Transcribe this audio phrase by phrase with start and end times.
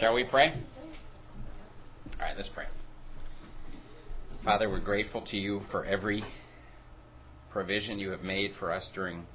[0.00, 0.48] Shall we pray?
[0.48, 2.64] All right, let's pray.
[4.42, 6.24] Father, we're grateful to you for every
[7.50, 9.26] provision you have made for us during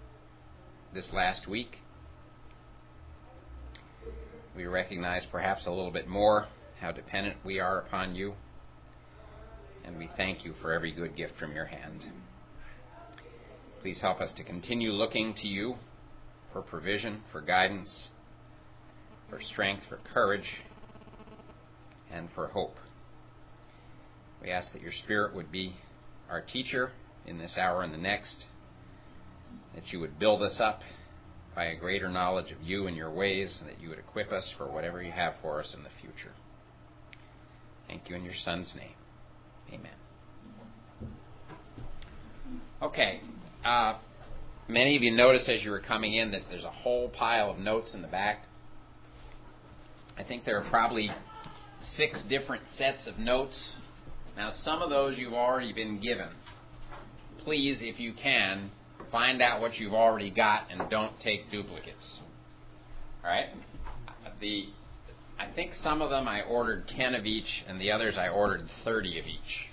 [0.92, 1.82] this last week.
[4.56, 6.48] We recognize perhaps a little bit more
[6.82, 8.34] how dependent we are upon you,
[9.84, 12.08] and we thank you for every good gift from your hand.
[13.84, 15.76] Please help us to continue looking to you
[16.52, 18.10] for provision, for guidance,
[19.36, 20.50] for strength, for courage,
[22.12, 22.78] and for hope.
[24.42, 25.76] We ask that your Spirit would be
[26.30, 26.92] our teacher
[27.26, 28.46] in this hour and the next,
[29.74, 30.82] that you would build us up
[31.54, 34.54] by a greater knowledge of you and your ways, and that you would equip us
[34.58, 36.34] for whatever you have for us in the future.
[37.88, 38.96] Thank you in your Son's name.
[39.74, 39.92] Amen.
[42.82, 43.22] Okay.
[43.64, 43.96] Uh,
[44.68, 47.58] many of you noticed as you were coming in that there's a whole pile of
[47.58, 48.46] notes in the back.
[50.18, 51.12] I think there are probably
[51.96, 53.76] six different sets of notes.
[54.38, 56.30] Now, some of those you've already been given.
[57.44, 58.72] Please, if you can,
[59.12, 62.20] find out what you've already got and don't take duplicates.
[63.24, 63.48] All right?
[64.40, 64.70] The
[65.38, 68.70] I think some of them I ordered 10 of each, and the others I ordered
[68.84, 69.70] 30 of each.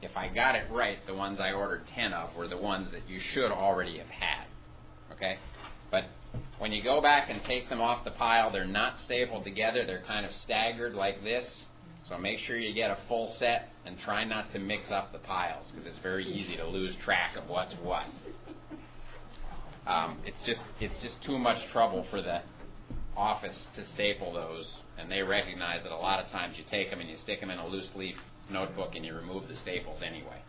[0.00, 3.08] If I got it right, the ones I ordered 10 of were the ones that
[3.08, 4.46] you should already have had.
[5.12, 5.38] Okay?
[6.62, 9.84] When you go back and take them off the pile, they're not stapled together.
[9.84, 11.64] They're kind of staggered like this.
[12.08, 15.18] So make sure you get a full set and try not to mix up the
[15.18, 18.06] piles because it's very easy to lose track of what's what.
[19.88, 22.42] Um, it's just it's just too much trouble for the
[23.16, 27.00] office to staple those, and they recognize that a lot of times you take them
[27.00, 28.14] and you stick them in a loose leaf
[28.48, 30.40] notebook and you remove the staples anyway.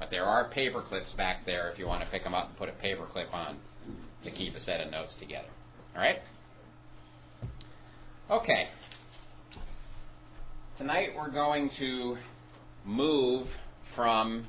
[0.00, 2.58] But there are paper clips back there if you want to pick them up and
[2.58, 3.58] put a paper clip on
[4.24, 5.48] to keep a set of notes together.
[5.94, 6.18] All right?
[8.30, 8.68] Okay.
[10.78, 12.16] Tonight we're going to
[12.84, 13.46] move
[13.94, 14.46] from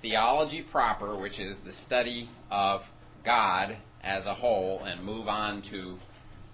[0.00, 2.82] theology proper, which is the study of
[3.24, 5.98] God as a whole, and move on to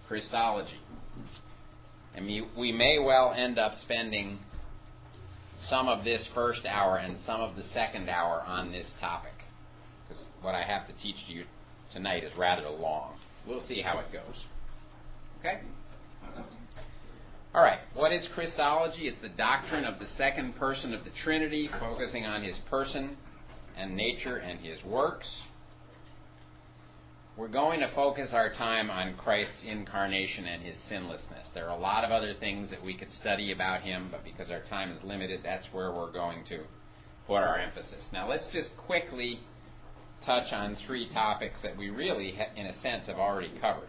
[0.09, 0.81] Christology.
[2.15, 4.39] And we, may well end up spending
[5.69, 9.33] some of this first hour and some of the second hour on this topic.
[10.09, 11.45] Because what I have to teach you
[11.93, 13.15] tonight is rather long.
[13.47, 14.37] We'll see how it goes.
[15.41, 15.61] Okay?
[17.55, 17.81] All right.
[17.95, 19.09] What is Christology?
[19.09, 23.17] It's the doctrine of the second person of the Trinity, focusing on his person
[23.77, 25.29] and nature and his works.
[27.37, 31.49] We're going to focus our time on Christ's incarnation and his sinlessness.
[31.55, 34.51] There are a lot of other things that we could study about him, but because
[34.51, 36.65] our time is limited, that's where we're going to
[37.27, 38.03] put our emphasis.
[38.13, 39.41] Now, let's just quickly
[40.25, 43.89] touch on three topics that we really, in a sense, have already covered.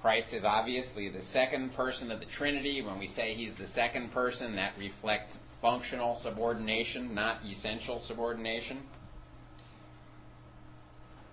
[0.00, 2.82] Christ is obviously the second person of the Trinity.
[2.82, 8.82] When we say he's the second person, that reflects functional subordination, not essential subordination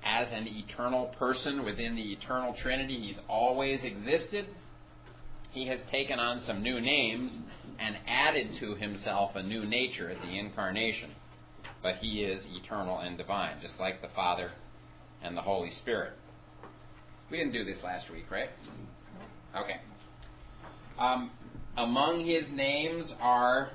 [0.04, 3.00] as an eternal person within the eternal Trinity.
[3.00, 4.48] He's always existed.
[5.52, 7.38] He has taken on some new names
[7.80, 11.12] and added to himself a new nature at the incarnation.
[11.86, 14.50] But he is eternal and divine, just like the Father
[15.22, 16.14] and the Holy Spirit.
[17.30, 18.50] We didn't do this last week, right?
[19.56, 19.76] Okay.
[20.98, 21.30] Um,
[21.78, 23.70] among his names are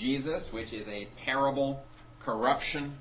[0.00, 1.80] Jesus, which is a terrible
[2.24, 2.96] corruption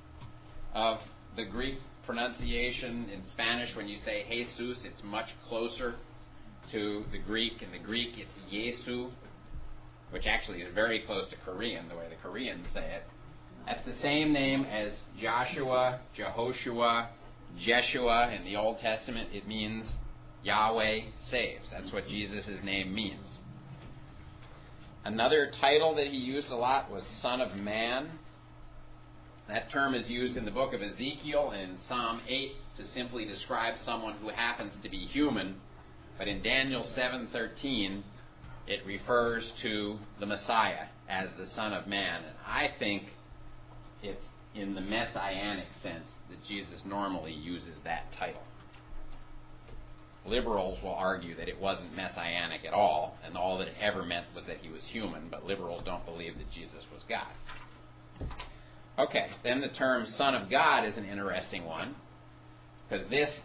[0.76, 1.00] of
[1.36, 5.96] the Greek pronunciation in Spanish, when you say Jesus, it's much closer
[6.72, 7.64] to the Greek.
[7.64, 9.10] In the Greek, it's Yesu,
[10.12, 13.04] which actually is very close to Korean, the way the Koreans say it.
[13.68, 17.10] That's the same name as Joshua, Jehoshua,
[17.60, 19.32] Jeshua in the Old Testament.
[19.34, 19.92] It means
[20.42, 21.70] Yahweh saves.
[21.70, 23.28] That's what Jesus' name means.
[25.04, 28.10] Another title that he used a lot was Son of Man.
[29.50, 33.76] That term is used in the book of Ezekiel and Psalm 8 to simply describe
[33.84, 35.60] someone who happens to be human,
[36.18, 38.04] but in Daniel 7:13
[38.66, 42.24] it refers to the Messiah as the Son of Man.
[42.24, 43.04] And I think
[44.02, 44.24] it's
[44.56, 48.42] in the messianic sense that Jesus normally uses that title.
[50.26, 54.26] Liberals will argue that it wasn't messianic at all, and all that it ever meant
[54.36, 58.30] was that he was human, but liberals don't believe that Jesus was God.
[59.00, 61.96] Okay, then the term Son of God is an interesting one
[62.90, 63.36] because this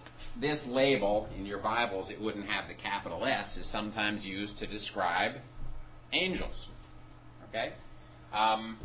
[0.40, 4.66] this label in your Bibles it wouldn't have the capital S is sometimes used to
[4.66, 5.32] describe
[6.12, 6.69] angels.
[7.49, 7.75] Okay,
[8.32, 8.78] um,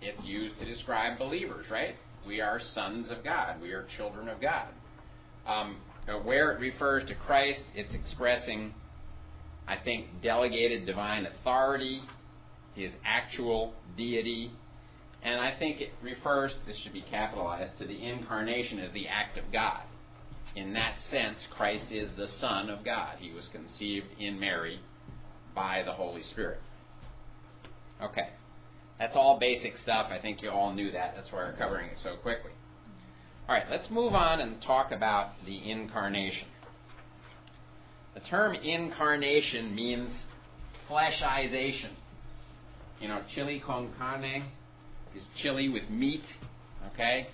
[0.00, 1.94] it's used to describe believers, right?
[2.26, 3.60] We are sons of God.
[3.60, 4.68] We are children of God.
[5.46, 5.76] Um,
[6.22, 8.72] where it refers to Christ, it's expressing
[9.68, 12.00] I think, delegated divine authority,
[12.74, 14.52] his actual deity,
[15.22, 19.38] and I think it refers, this should be capitalized, to the incarnation as the act
[19.38, 19.80] of God.
[20.54, 23.16] In that sense, Christ is the Son of God.
[23.18, 24.80] He was conceived in Mary
[25.54, 26.60] by the Holy Spirit.
[28.00, 28.28] Okay.
[28.98, 30.08] That's all basic stuff.
[30.10, 31.14] I think you all knew that.
[31.16, 32.52] That's why we're covering it so quickly.
[33.48, 36.48] All right, let's move on and talk about the incarnation.
[38.14, 40.10] The term incarnation means
[40.88, 41.90] fleshization.
[43.00, 44.44] You know, chili con carne
[45.14, 46.24] is chili with meat,
[46.94, 47.28] okay?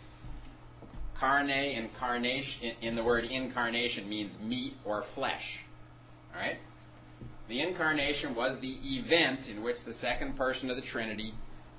[1.18, 5.44] Carne, incarnation, in the word incarnation means meat or flesh,
[6.34, 6.58] all right?
[7.48, 11.32] The incarnation was the event in which the second person of the Trinity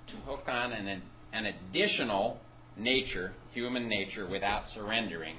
[0.08, 1.02] took on an,
[1.32, 2.40] an additional
[2.78, 5.38] nature, human nature, without surrendering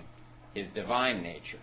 [0.54, 1.60] his divine nature.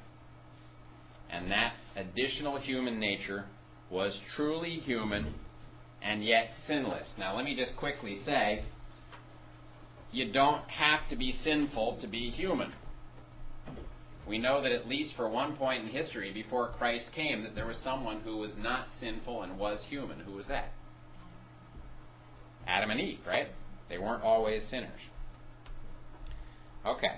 [1.29, 3.45] And that additional human nature
[3.89, 5.33] was truly human
[6.01, 7.07] and yet sinless.
[7.17, 8.63] Now, let me just quickly say
[10.11, 12.73] you don't have to be sinful to be human.
[14.27, 17.65] We know that at least for one point in history before Christ came that there
[17.65, 20.19] was someone who was not sinful and was human.
[20.19, 20.71] Who was that?
[22.67, 23.47] Adam and Eve, right?
[23.89, 24.99] They weren't always sinners.
[26.85, 27.15] Okay.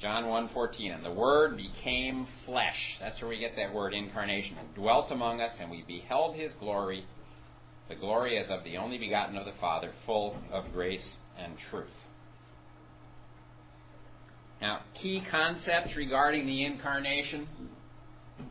[0.00, 2.96] John 1:14 and the word became flesh.
[3.00, 6.52] That's where we get that word incarnation and dwelt among us and we beheld his
[6.54, 7.04] glory,
[7.88, 11.86] the glory as of the only begotten of the Father, full of grace and truth.
[14.60, 17.48] Now, key concepts regarding the incarnation.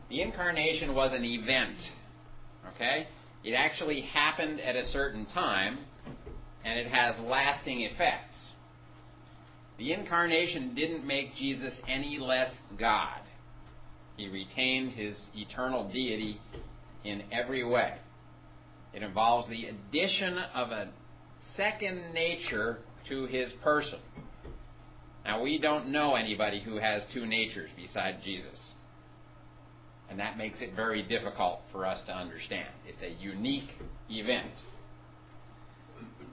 [0.08, 1.78] The incarnation was an event.
[2.74, 3.08] Okay?
[3.44, 5.78] It actually happened at a certain time,
[6.64, 8.34] and it has lasting effects.
[9.78, 13.20] The incarnation didn't make Jesus any less God.
[14.16, 16.40] He retained his eternal deity
[17.04, 17.94] in every way.
[18.92, 20.90] It involves the addition of a
[21.56, 22.78] second nature
[23.08, 23.98] to his person.
[25.24, 28.60] Now, we don't know anybody who has two natures beside Jesus.
[30.10, 32.68] And that makes it very difficult for us to understand.
[32.86, 33.70] It's a unique
[34.10, 34.52] event.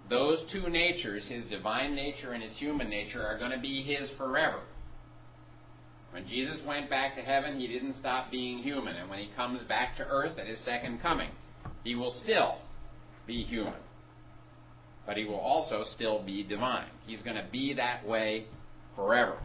[0.09, 4.09] Those two natures, his divine nature and his human nature, are going to be his
[4.17, 4.61] forever.
[6.11, 8.95] When Jesus went back to heaven, he didn't stop being human.
[8.95, 11.29] And when he comes back to earth at his second coming,
[11.83, 12.57] he will still
[13.27, 13.75] be human.
[15.05, 16.89] But he will also still be divine.
[17.05, 18.45] He's going to be that way
[18.95, 19.37] forever.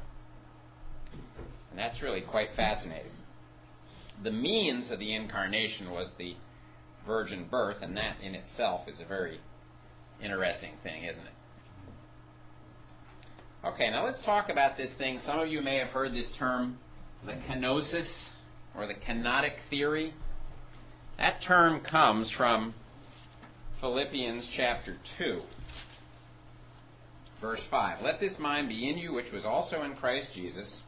[1.71, 3.13] And that's really quite fascinating.
[4.23, 6.37] The means of the incarnation was the
[7.07, 9.41] virgin birth, and that in itself is a very
[10.25, 11.33] interesting thing, isn't it?
[13.67, 15.21] Okay, now let's talk about this thing.
[15.25, 16.79] Some of you may have heard this term,
[17.25, 18.09] the kenosis,
[18.77, 20.15] or the kenotic theory.
[21.19, 22.75] That term comes from
[23.81, 25.43] Philippians chapter 2
[27.45, 28.03] verse 5.
[28.03, 30.79] Let this mind be in you, which was also in Christ Jesus,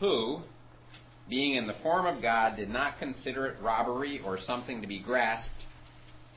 [0.00, 0.42] who,
[1.28, 4.98] being in the form of God, did not consider it robbery or something to be
[4.98, 5.66] grasped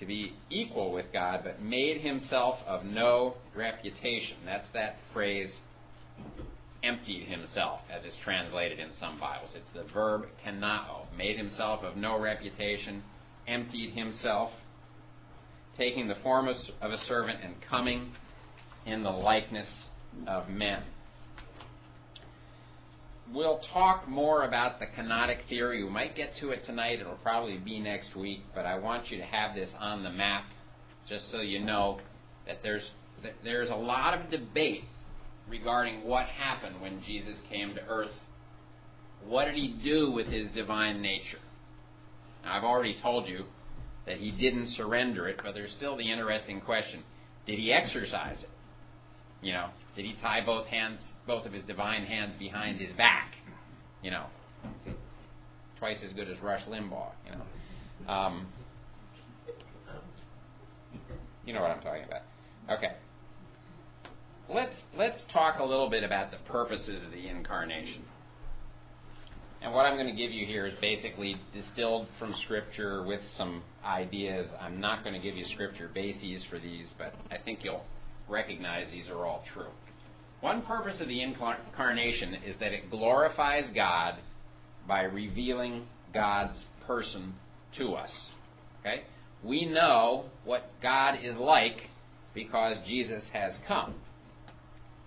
[0.02, 4.36] to be equal with God, but made himself of no reputation.
[4.44, 5.52] That's that phrase,
[6.84, 9.52] emptied himself, as it's translated in some Bibles.
[9.56, 13.04] It's the verb kenao, made himself of no reputation,
[13.48, 14.52] emptied himself,
[15.78, 18.12] taking the form of a servant and coming
[18.88, 19.70] in the likeness
[20.28, 20.82] of men.
[23.34, 25.84] We'll talk more about the kenotic theory.
[25.84, 27.00] We might get to it tonight.
[27.00, 30.46] It'll probably be next week, but I want you to have this on the map
[31.08, 32.00] just so you know
[32.46, 32.90] that there's
[33.24, 34.84] that there's a lot of debate
[35.48, 38.12] regarding what happened when Jesus came to earth.
[39.26, 41.40] What did he do with his divine nature?
[42.44, 43.46] Now, I've already told you
[44.08, 47.04] that he didn't surrender it, but there's still the interesting question
[47.46, 48.50] did he exercise it?
[49.42, 53.36] You know, did he tie both hands, both of his divine hands behind his back?
[54.04, 54.26] You know,
[55.80, 57.12] twice as good as Rush Limbaugh.
[57.26, 58.48] You know, um,
[61.46, 62.22] you know what I'm talking about.
[62.70, 62.94] Okay.
[64.50, 68.04] Let's let's talk a little bit about the purposes of the incarnation.
[69.64, 73.62] And what I'm going to give you here is basically distilled from Scripture with some
[73.86, 74.50] ideas.
[74.60, 77.84] I'm not going to give you Scripture bases for these, but I think you'll
[78.32, 79.70] recognize these are all true.
[80.40, 84.16] One purpose of the incarnation is that it glorifies God
[84.88, 87.36] by revealing God's person
[87.78, 88.12] to us.
[88.80, 89.04] Okay?
[89.44, 91.90] We know what God is like
[92.34, 93.96] because Jesus has come.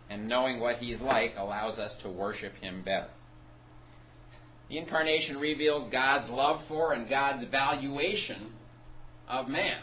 [0.08, 3.08] And knowing what he's like allows us to worship him better.
[4.68, 8.52] The incarnation reveals God's love for and God's valuation
[9.28, 9.78] of man.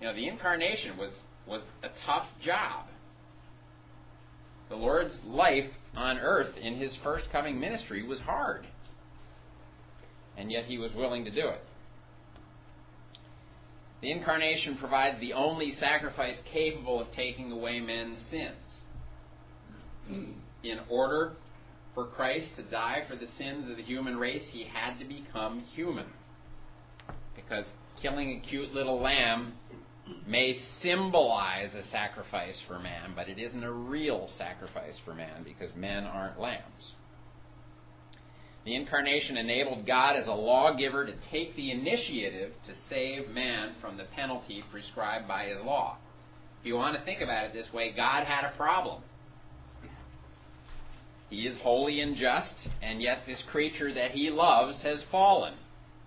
[0.00, 1.10] You know, the incarnation was,
[1.48, 2.86] was a tough job.
[4.68, 8.66] The Lord's life on earth in his first coming ministry was hard.
[10.36, 11.64] And yet he was willing to do it.
[14.02, 18.54] The incarnation provides the only sacrifice capable of taking away men's sins.
[20.62, 21.32] In order
[21.94, 25.64] for Christ to die for the sins of the human race, he had to become
[25.74, 26.06] human.
[27.34, 27.66] Because
[28.00, 29.54] killing a cute little lamb
[30.26, 35.74] may symbolize a sacrifice for man, but it isn't a real sacrifice for man because
[35.74, 36.94] men aren't lambs.
[38.64, 43.96] The incarnation enabled God as a lawgiver to take the initiative to save man from
[43.96, 45.96] the penalty prescribed by his law.
[46.60, 49.02] If you want to think about it this way, God had a problem.
[51.30, 55.54] He is holy and just, and yet this creature that he loves has fallen.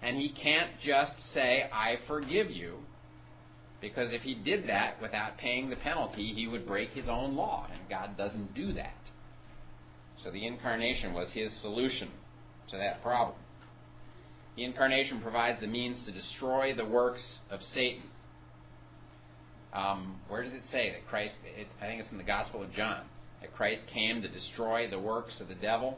[0.01, 2.79] And he can't just say, I forgive you,
[3.81, 7.67] because if he did that without paying the penalty, he would break his own law,
[7.71, 8.93] and God doesn't do that.
[10.23, 12.09] So the incarnation was his solution
[12.69, 13.35] to that problem.
[14.55, 18.03] The incarnation provides the means to destroy the works of Satan.
[19.73, 21.33] Um, where does it say that Christ?
[21.81, 23.03] I think it's in the Gospel of John
[23.41, 25.97] that Christ came to destroy the works of the devil.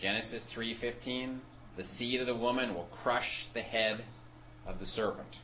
[0.00, 1.40] Genesis 3:15,
[1.76, 4.04] the seed of the woman will crush the head
[4.66, 5.36] of the serpent.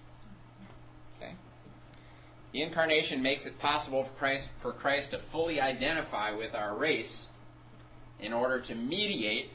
[2.53, 7.27] The incarnation makes it possible for Christ, for Christ to fully identify with our race
[8.19, 9.51] in order to mediate,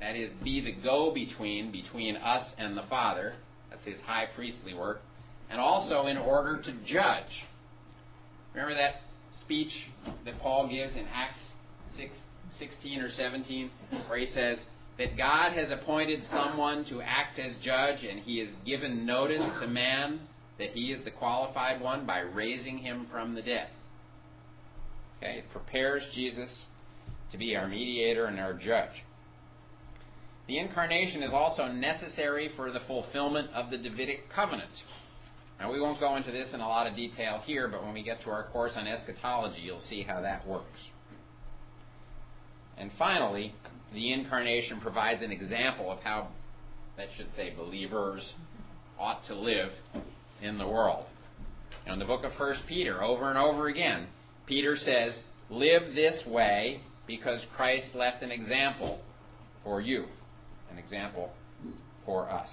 [0.00, 3.34] that is, be the go between between us and the Father.
[3.70, 5.02] That's his high priestly work.
[5.50, 7.44] And also in order to judge.
[8.54, 9.86] Remember that speech
[10.24, 11.40] that Paul gives in Acts
[11.96, 12.16] 6,
[12.58, 13.70] 16 or 17,
[14.08, 14.58] where he says
[14.98, 19.66] that God has appointed someone to act as judge, and he has given notice to
[19.66, 20.20] man
[20.58, 23.68] that he is the qualified one by raising him from the dead.
[25.18, 26.64] Okay, it prepares Jesus
[27.30, 29.04] to be our mediator and our judge.
[30.48, 34.70] The incarnation is also necessary for the fulfillment of the Davidic covenant.
[35.60, 38.02] Now, we won't go into this in a lot of detail here, but when we
[38.02, 40.80] get to our course on eschatology, you'll see how that works.
[42.76, 43.54] And finally,
[43.94, 46.28] the incarnation provides an example of how,
[46.96, 48.28] that should say, believers
[48.98, 49.70] ought to live
[50.42, 51.06] in the world.
[51.86, 54.06] in the book of 1 Peter, over and over again,
[54.46, 55.14] Peter says,
[55.50, 59.00] Live this way because Christ left an example
[59.64, 60.06] for you,
[60.70, 61.32] an example
[62.06, 62.48] for us.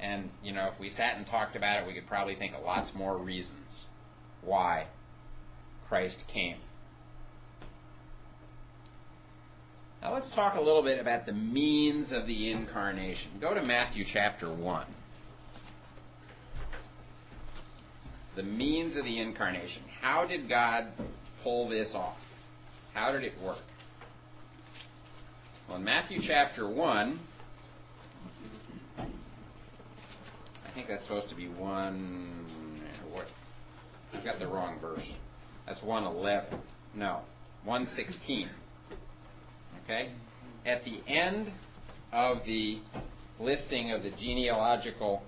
[0.00, 2.62] And, you know, if we sat and talked about it, we could probably think of
[2.62, 3.88] lots more reasons
[4.42, 4.88] why
[5.88, 6.56] Christ came.
[10.02, 13.30] Now let's talk a little bit about the means of the incarnation.
[13.40, 14.86] Go to Matthew chapter 1.
[18.36, 19.82] The means of the incarnation.
[20.00, 20.88] How did God
[21.42, 22.16] pull this off?
[22.92, 23.58] How did it work?
[25.68, 27.20] Well, in Matthew chapter 1,
[30.66, 32.44] I think that's supposed to be one.
[33.12, 33.26] What?
[34.12, 35.08] I got the wrong verse.
[35.66, 36.58] That's one eleven.
[36.94, 37.20] No,
[37.64, 38.50] one sixteen.
[39.84, 40.10] Okay.
[40.66, 41.52] At the end
[42.12, 42.80] of the
[43.38, 45.22] listing of the genealogical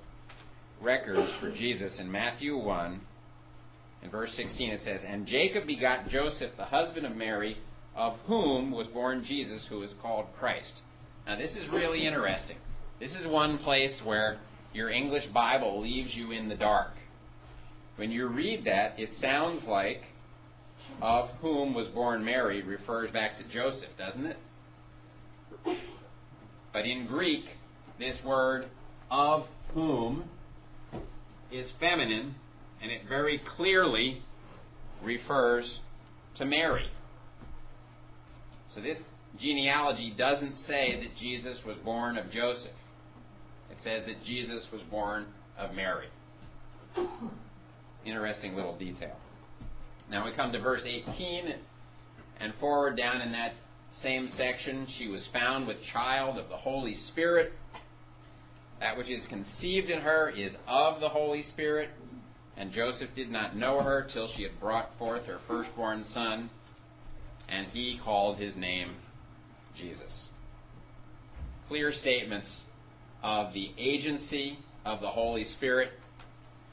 [0.81, 3.01] records for Jesus in Matthew 1,
[4.03, 7.59] in verse 16 it says, And Jacob begot Joseph, the husband of Mary,
[7.95, 10.73] of whom was born Jesus, who is called Christ.
[11.27, 12.57] Now this is really interesting.
[13.01, 14.39] This is one place where
[14.73, 16.93] your English Bible leaves you in the dark.
[17.97, 20.03] When you read that, it sounds like
[21.01, 24.37] of whom was born Mary refers back to Joseph, doesn't it?
[26.73, 27.45] But in Greek,
[27.99, 28.67] this word
[29.11, 30.25] of whom
[31.51, 32.35] is feminine,
[32.83, 34.23] and it very clearly
[35.03, 35.81] refers
[36.37, 36.89] to Mary.
[38.75, 38.99] So this
[39.39, 42.73] genealogy doesn't say that Jesus was born of Joseph
[43.71, 45.27] it says that Jesus was born
[45.59, 46.09] of Mary.
[48.05, 49.17] Interesting little detail.
[50.11, 51.55] Now we come to verse 18
[52.41, 53.55] and forward down in that
[54.03, 54.87] same section.
[54.99, 57.53] She was found with child of the Holy Spirit.
[58.81, 61.91] That which is conceived in her is of the Holy Spirit.
[62.57, 66.51] And Joseph did not know her till she had brought forth her firstborn son,
[67.49, 68.97] and he called his name
[69.77, 70.29] Jesus.
[71.69, 72.61] Clear statements
[73.23, 75.91] of the agency of the Holy Spirit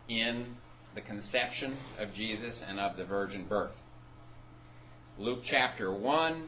[0.07, 0.55] in
[0.95, 3.71] the conception of Jesus and of the virgin birth.
[5.17, 6.47] Luke chapter 1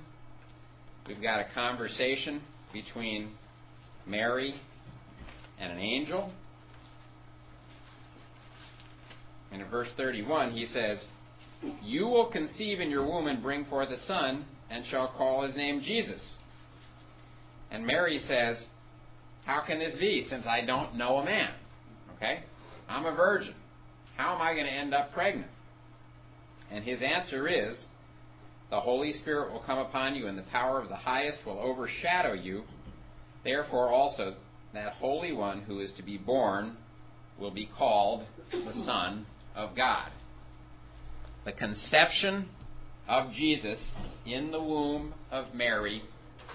[1.07, 2.41] we've got a conversation
[2.73, 3.31] between
[4.07, 4.55] Mary
[5.59, 6.31] and an angel.
[9.51, 11.07] And in verse 31, he says,
[11.81, 15.55] You will conceive in your womb and bring forth a son, and shall call his
[15.55, 16.35] name Jesus.
[17.71, 18.65] And Mary says,
[19.45, 21.51] How can this be, since I don't know a man?
[22.15, 22.43] Okay?
[22.87, 23.53] I'm a virgin.
[24.17, 25.51] How am I going to end up pregnant?
[26.71, 27.85] And his answer is,
[28.69, 32.33] The Holy Spirit will come upon you, and the power of the highest will overshadow
[32.33, 32.63] you.
[33.43, 34.35] Therefore, also,
[34.75, 36.77] that Holy One who is to be born
[37.39, 40.09] will be called the Son of God.
[41.45, 42.49] The conception
[43.07, 43.79] of Jesus
[44.25, 46.03] in the womb of Mary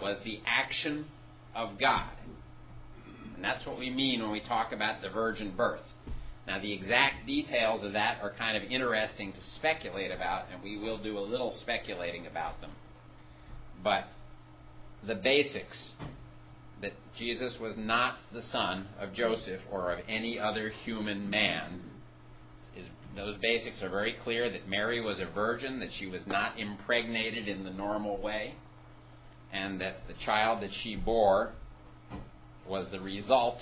[0.00, 1.06] was the action
[1.54, 2.10] of God.
[3.34, 5.82] And that's what we mean when we talk about the virgin birth.
[6.46, 10.78] Now, the exact details of that are kind of interesting to speculate about, and we
[10.78, 12.70] will do a little speculating about them.
[13.84, 14.08] But
[15.06, 15.92] the basics
[16.82, 21.80] that Jesus was not the son of Joseph or of any other human man
[22.76, 26.58] is those basics are very clear that Mary was a virgin, that she was not
[26.58, 28.54] impregnated in the normal way,
[29.52, 31.52] and that the child that she bore
[32.68, 33.60] was the result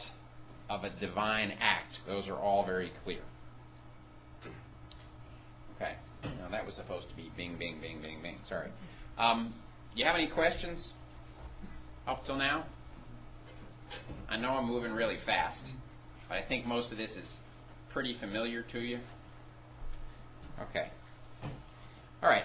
[0.68, 1.98] of a divine act.
[2.06, 3.22] Those are all very clear.
[5.76, 5.94] Okay.
[6.22, 8.37] Now that was supposed to be bing, bing, bing, bing, bing.
[8.48, 8.70] Sorry.
[9.16, 9.54] Um,
[9.94, 10.90] do you have any questions
[12.06, 12.66] up till now?
[14.28, 15.62] I know I'm moving really fast,
[16.28, 17.35] but I think most of this is
[17.90, 19.00] pretty familiar to you.
[20.61, 20.90] Okay.
[22.23, 22.45] All right.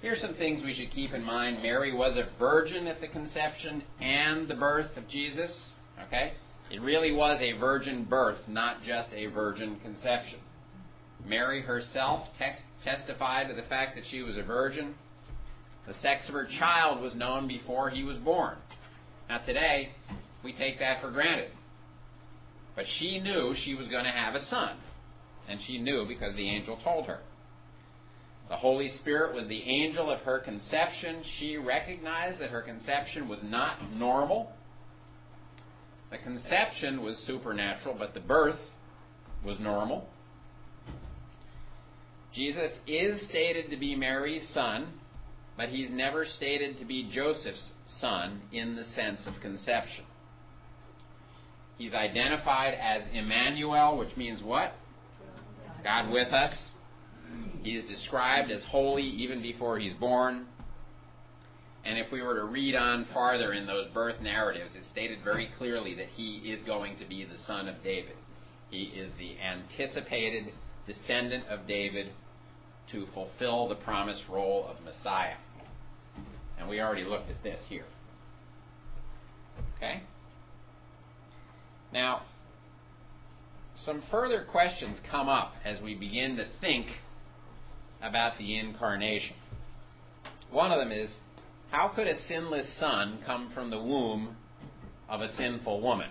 [0.00, 1.62] Here's some things we should keep in mind.
[1.62, 5.56] Mary was a virgin at the conception and the birth of Jesus.
[6.06, 6.34] Okay?
[6.70, 10.38] It really was a virgin birth, not just a virgin conception.
[11.26, 14.94] Mary herself te- testified to the fact that she was a virgin.
[15.86, 18.56] The sex of her child was known before he was born.
[19.28, 19.90] Now, today,
[20.44, 21.50] we take that for granted.
[22.76, 24.76] But she knew she was going to have a son.
[25.48, 27.20] And she knew because the angel told her.
[28.48, 31.22] The Holy Spirit was the angel of her conception.
[31.38, 34.52] She recognized that her conception was not normal.
[36.10, 38.60] The conception was supernatural, but the birth
[39.44, 40.06] was normal.
[42.32, 44.92] Jesus is stated to be Mary's son,
[45.56, 50.04] but he's never stated to be Joseph's son in the sense of conception.
[51.78, 54.74] He's identified as Emmanuel, which means what?
[55.82, 56.54] God with us.
[57.62, 60.46] He is described as holy even before he's born.
[61.84, 65.50] And if we were to read on farther in those birth narratives, it's stated very
[65.58, 68.16] clearly that he is going to be the son of David.
[68.70, 70.52] He is the anticipated
[70.86, 72.12] descendant of David
[72.92, 75.36] to fulfill the promised role of Messiah.
[76.58, 77.86] And we already looked at this here.
[79.76, 80.02] Okay?
[81.94, 82.22] Now,
[83.76, 86.88] some further questions come up as we begin to think
[88.02, 89.36] about the incarnation.
[90.50, 91.16] One of them is
[91.70, 94.36] how could a sinless son come from the womb
[95.08, 96.10] of a sinful woman?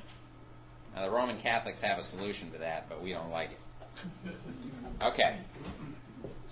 [0.95, 4.33] Now, the Roman Catholics have a solution to that, but we don't like it.
[5.03, 5.39] Okay.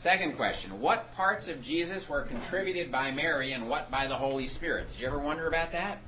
[0.03, 4.49] Second question What parts of Jesus were contributed by Mary and what by the Holy
[4.49, 4.87] Spirit?
[4.91, 5.99] Did you ever wonder about that?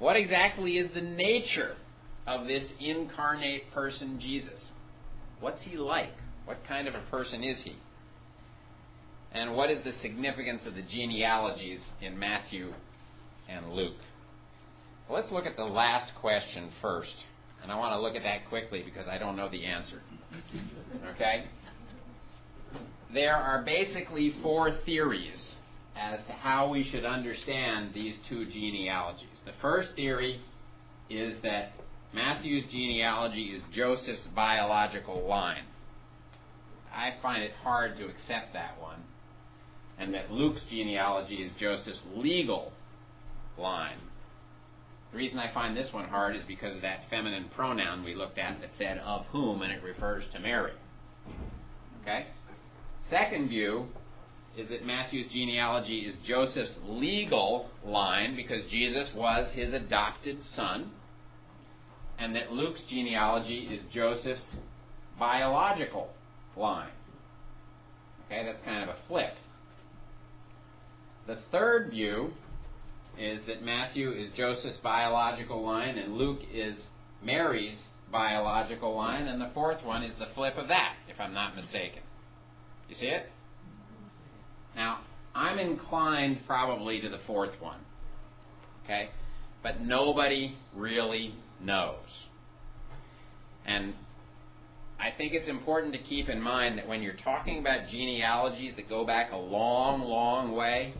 [0.00, 1.76] What exactly is the nature
[2.26, 4.64] of this incarnate person, Jesus?
[5.40, 6.14] What's he like?
[6.46, 7.76] What kind of a person is he?
[9.32, 12.72] And what is the significance of the genealogies in Matthew
[13.48, 13.98] and Luke?
[15.08, 17.14] Well, let's look at the last question first.
[17.62, 20.00] And I want to look at that quickly because I don't know the answer.
[21.14, 21.44] Okay?
[23.12, 25.54] There are basically four theories
[25.94, 29.28] as to how we should understand these two genealogies.
[29.44, 30.40] The first theory
[31.08, 31.72] is that
[32.12, 35.64] Matthew's genealogy is Joseph's biological line.
[36.92, 39.02] I find it hard to accept that one.
[39.98, 42.72] And that Luke's genealogy is Joseph's legal
[43.58, 43.98] line.
[45.12, 48.38] The reason I find this one hard is because of that feminine pronoun we looked
[48.38, 50.72] at that said of whom, and it refers to Mary.
[52.02, 52.26] Okay?
[53.08, 53.88] Second view
[54.56, 60.90] is that Matthew's genealogy is Joseph's legal line because Jesus was his adopted son,
[62.18, 64.56] and that Luke's genealogy is Joseph's
[65.18, 66.10] biological
[66.56, 66.90] line.
[68.26, 69.34] Okay, that's kind of a flip.
[71.26, 72.32] The third view
[73.18, 76.76] is that Matthew is Joseph's biological line and Luke is
[77.22, 77.76] Mary's
[78.10, 82.02] biological line, and the fourth one is the flip of that, if I'm not mistaken.
[82.88, 83.30] You see it?
[84.76, 85.00] Now,
[85.34, 87.80] I'm inclined probably to the fourth one.
[88.84, 89.10] Okay?
[89.62, 91.96] But nobody really knows.
[93.66, 93.94] And
[94.98, 98.88] I think it's important to keep in mind that when you're talking about genealogies that
[98.88, 100.94] go back a long, long way,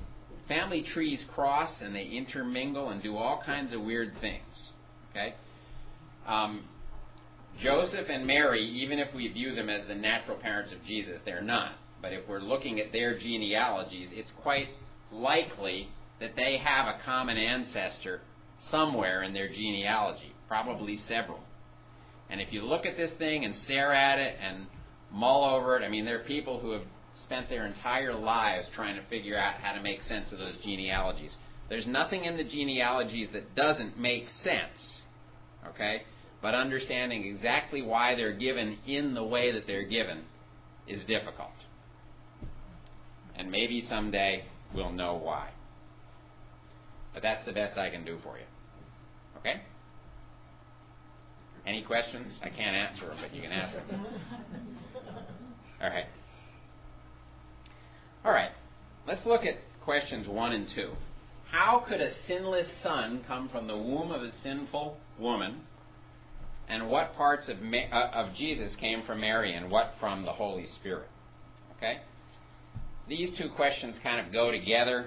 [0.48, 4.70] family trees cross and they intermingle and do all kinds of weird things.
[5.10, 5.34] Okay?
[6.26, 6.64] Um,
[7.60, 11.42] Joseph and Mary, even if we view them as the natural parents of Jesus, they're
[11.42, 11.72] not.
[12.02, 14.68] But if we're looking at their genealogies, it's quite
[15.12, 15.88] likely
[16.20, 18.20] that they have a common ancestor
[18.70, 21.40] somewhere in their genealogy, probably several.
[22.28, 24.66] And if you look at this thing and stare at it and
[25.10, 26.84] mull over it, I mean, there are people who have
[27.24, 31.36] spent their entire lives trying to figure out how to make sense of those genealogies.
[31.68, 35.02] There's nothing in the genealogies that doesn't make sense.
[35.68, 36.02] Okay?
[36.42, 40.24] But understanding exactly why they're given in the way that they're given
[40.86, 41.52] is difficult.
[43.40, 45.48] And maybe someday we'll know why.
[47.14, 48.44] But that's the best I can do for you.
[49.38, 49.62] Okay?
[51.66, 52.38] Any questions?
[52.42, 54.06] I can't answer them, but you can ask them.
[55.82, 56.04] All right.
[58.26, 58.50] All right.
[59.08, 60.92] Let's look at questions 1 and 2.
[61.50, 65.62] How could a sinless son come from the womb of a sinful woman?
[66.68, 70.32] And what parts of, Ma- uh, of Jesus came from Mary and what from the
[70.32, 71.08] Holy Spirit?
[71.78, 72.00] Okay?
[73.08, 75.06] These two questions kind of go together.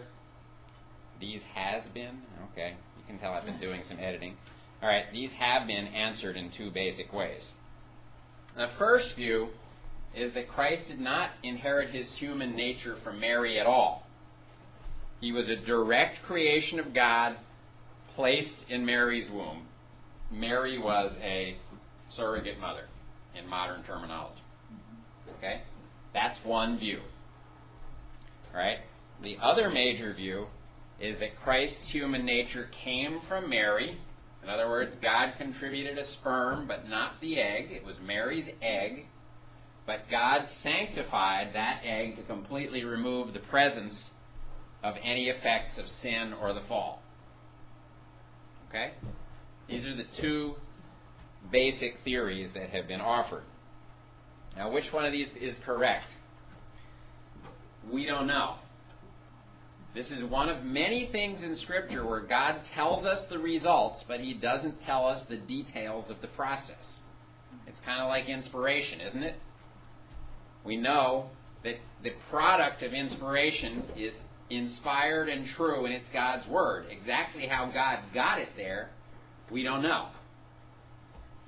[1.20, 2.22] These has been.
[2.52, 2.76] Okay.
[2.98, 4.36] You can tell I've been doing some editing.
[4.82, 7.42] All right, these have been answered in two basic ways.
[8.58, 9.50] The first view
[10.14, 14.06] is that Christ did not inherit his human nature from Mary at all.
[15.22, 17.38] He was a direct creation of God
[18.16, 19.68] placed in Mary's womb.
[20.30, 21.56] Mary was a
[22.12, 22.88] surrogate mother
[23.38, 24.42] in modern terminology.
[25.38, 25.62] Okay?
[26.14, 27.00] That's one view.
[28.54, 28.80] Right?
[29.22, 30.48] The other major view
[31.00, 33.98] is that Christ's human nature came from Mary
[34.44, 37.72] in other words, God contributed a sperm, but not the egg.
[37.72, 39.06] It was Mary's egg.
[39.86, 44.10] But God sanctified that egg to completely remove the presence
[44.84, 47.02] of any effects of sin or the fall.
[48.70, 48.92] Okay?
[49.70, 50.56] These are the two
[51.52, 53.44] basic theories that have been offered.
[54.58, 56.08] Now, which one of these is correct?
[57.92, 58.56] We don't know.
[59.94, 64.20] This is one of many things in Scripture where God tells us the results, but
[64.20, 66.76] He doesn't tell us the details of the process.
[67.68, 69.36] It's kind of like inspiration, isn't it?
[70.66, 71.30] We know
[71.64, 74.14] that the product of inspiration is
[74.50, 76.86] inspired and true, and it's God's Word.
[76.90, 78.90] Exactly how God got it there,
[79.52, 80.08] we don't know.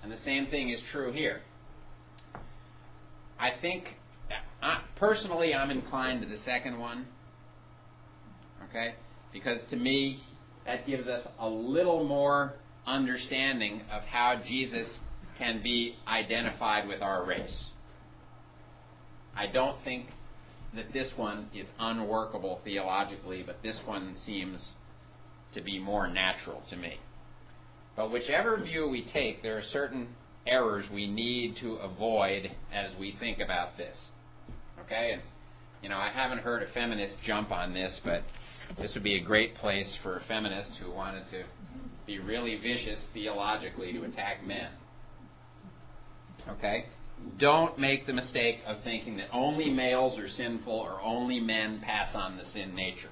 [0.03, 1.41] And the same thing is true here.
[3.39, 3.85] I think,
[4.95, 7.05] personally, I'm inclined to the second one.
[8.69, 8.95] Okay?
[9.31, 10.21] Because to me,
[10.65, 12.53] that gives us a little more
[12.87, 14.87] understanding of how Jesus
[15.37, 17.71] can be identified with our race.
[19.35, 20.07] I don't think
[20.75, 24.73] that this one is unworkable theologically, but this one seems
[25.53, 26.97] to be more natural to me.
[27.95, 30.07] But whichever view we take, there are certain
[30.45, 33.97] errors we need to avoid as we think about this.
[34.85, 35.11] Okay?
[35.13, 35.21] And,
[35.81, 38.23] you know, I haven't heard a feminist jump on this, but
[38.79, 41.43] this would be a great place for a feminist who wanted to
[42.05, 44.69] be really vicious theologically to attack men.
[46.49, 46.85] Okay?
[47.37, 52.13] Don't make the mistake of thinking that only males are sinful or only men pass
[52.13, 53.09] on the sin nature.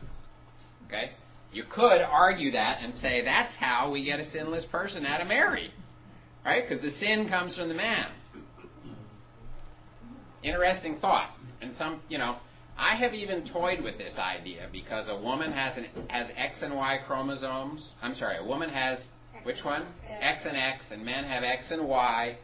[0.88, 1.12] Okay?
[1.52, 5.28] You could argue that and say that's how we get a sinless person out of
[5.28, 5.72] Mary.
[6.46, 6.68] Right?
[6.68, 8.08] Because the sin comes from the man.
[10.44, 11.30] Interesting thought.
[11.62, 12.38] And some, you know,
[12.78, 16.76] I have even toyed with this idea because a woman has an has X and
[16.76, 17.88] Y chromosomes.
[18.02, 19.00] I'm sorry, a woman has
[19.44, 19.86] which one?
[20.10, 22.38] X and X, and men have X and Y.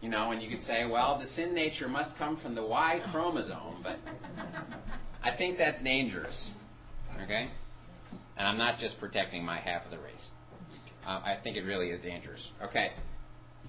[0.00, 3.00] You know, and you could say, well, the sin nature must come from the Y
[3.10, 3.98] chromosome, but
[5.24, 6.50] I think that's dangerous.
[7.24, 7.50] Okay?
[8.36, 10.14] And I'm not just protecting my half of the race.
[11.04, 12.40] Uh, I think it really is dangerous.
[12.62, 12.92] Okay.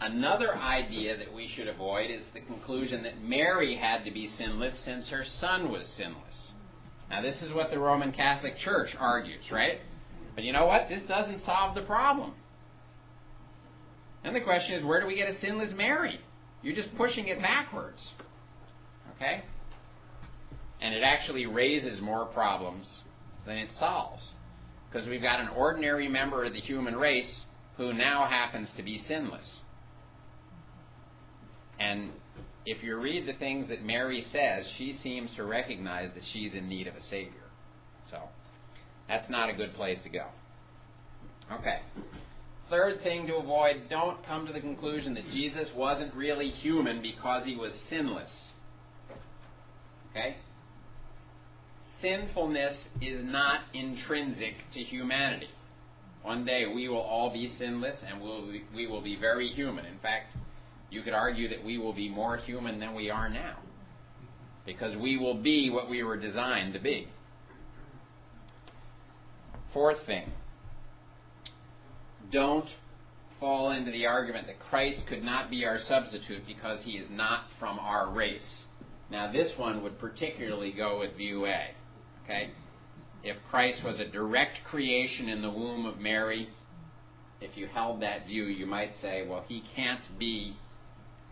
[0.01, 4.79] Another idea that we should avoid is the conclusion that Mary had to be sinless
[4.79, 6.51] since her son was sinless.
[7.09, 9.79] Now, this is what the Roman Catholic Church argues, right?
[10.35, 10.87] But you know what?
[10.87, 12.33] This doesn't solve the problem.
[14.23, 16.19] And the question is, where do we get a sinless Mary?
[16.61, 18.07] You're just pushing it backwards.
[19.15, 19.43] Okay?
[20.81, 23.01] And it actually raises more problems
[23.45, 24.29] than it solves.
[24.89, 27.41] Because we've got an ordinary member of the human race
[27.75, 29.59] who now happens to be sinless.
[31.79, 32.11] And
[32.65, 36.67] if you read the things that Mary says, she seems to recognize that she's in
[36.67, 37.33] need of a Savior.
[38.11, 38.17] So
[39.07, 40.25] that's not a good place to go.
[41.51, 41.79] Okay.
[42.69, 47.43] Third thing to avoid don't come to the conclusion that Jesus wasn't really human because
[47.43, 48.29] he was sinless.
[50.11, 50.37] Okay?
[52.01, 55.49] Sinfulness is not intrinsic to humanity.
[56.21, 59.85] One day we will all be sinless and we'll be, we will be very human.
[59.85, 60.35] In fact,
[60.91, 63.57] you could argue that we will be more human than we are now
[64.65, 67.07] because we will be what we were designed to be.
[69.73, 70.31] Fourth thing
[72.31, 72.69] don't
[73.39, 77.45] fall into the argument that Christ could not be our substitute because he is not
[77.59, 78.63] from our race.
[79.09, 81.71] Now, this one would particularly go with view A.
[82.23, 82.51] Okay?
[83.23, 86.49] If Christ was a direct creation in the womb of Mary,
[87.41, 90.55] if you held that view, you might say, well, he can't be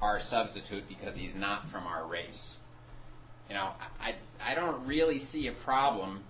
[0.02, 2.56] our substitute because he's not from our race.
[3.50, 6.24] You know, I, I don't really see a problem,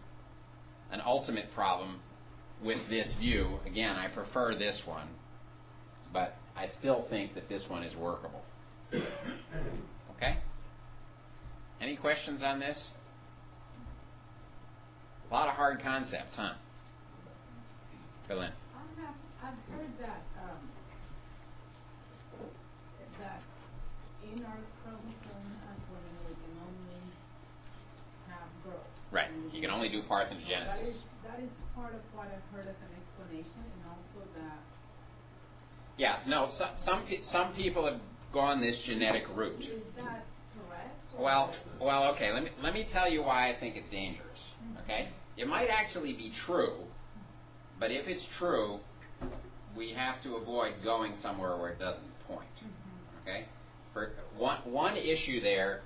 [0.92, 2.00] an ultimate problem,
[2.64, 3.60] with this view.
[3.66, 5.08] Again, I prefer this one,
[6.14, 8.42] but I still think that this one is workable.
[10.18, 10.38] Okay?
[11.80, 12.88] Any questions on this?
[15.30, 16.54] A lot of hard concepts, huh?
[18.28, 18.50] Fill in.
[18.50, 20.58] I have, I've heard that, um,
[23.20, 23.42] that
[24.24, 27.02] in our chromosome as women, we can only
[28.30, 28.88] have girls.
[29.12, 29.30] Right.
[29.54, 30.68] You can only do parthenogenesis.
[30.68, 34.60] That is, that is part of what I've heard as an explanation, and also that,
[35.98, 38.00] Yeah, no, some some, some people have
[38.34, 39.62] gone this genetic route.
[39.62, 40.26] is that
[40.56, 41.20] correct?
[41.20, 42.32] Well, well, okay.
[42.34, 44.40] Let me let me tell you why I think it's dangerous.
[44.64, 44.84] Mm-hmm.
[44.84, 46.78] Okay, it might actually be true,
[47.80, 48.80] but if it's true,
[49.76, 52.50] we have to avoid going somewhere where it doesn't point.
[52.58, 53.30] Mm-hmm.
[53.30, 53.46] Okay,
[53.98, 55.82] for one one issue there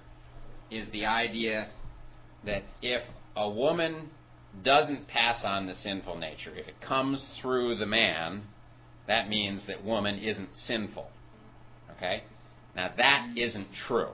[0.70, 1.70] is the idea
[2.46, 3.04] that if
[3.36, 4.10] a woman
[4.64, 8.44] doesn't pass on the sinful nature, if it comes through the man,
[9.08, 11.10] that means that woman isn't sinful.
[11.98, 12.24] Okay,
[12.76, 14.10] now that isn't true.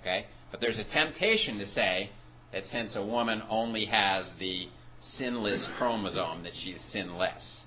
[0.00, 0.26] Okay?
[0.50, 2.10] But there's a temptation to say
[2.52, 4.68] that since a woman only has the
[5.00, 7.60] sinless chromosome, that she's sinless.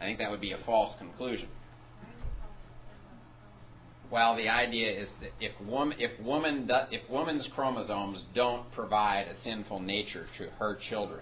[0.00, 1.48] I think that would be a false conclusion.
[4.10, 9.38] Well, the idea is that if woman, if woman, if woman's chromosomes don't provide a
[9.40, 11.20] sinful nature to her children,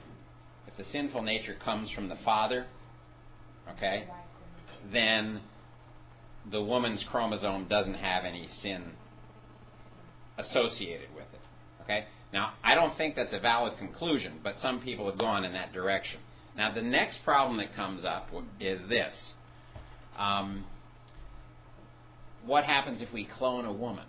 [0.69, 2.67] if the sinful nature comes from the father,
[3.73, 4.05] okay,
[4.93, 5.41] then
[6.51, 8.93] the woman's chromosome doesn't have any sin
[10.39, 11.41] associated with it.
[11.83, 12.07] Okay?
[12.33, 15.73] Now, I don't think that's a valid conclusion, but some people have gone in that
[15.73, 16.21] direction.
[16.57, 19.35] Now, the next problem that comes up is this.
[20.17, 20.65] Um,
[22.47, 24.05] what happens if we clone a woman?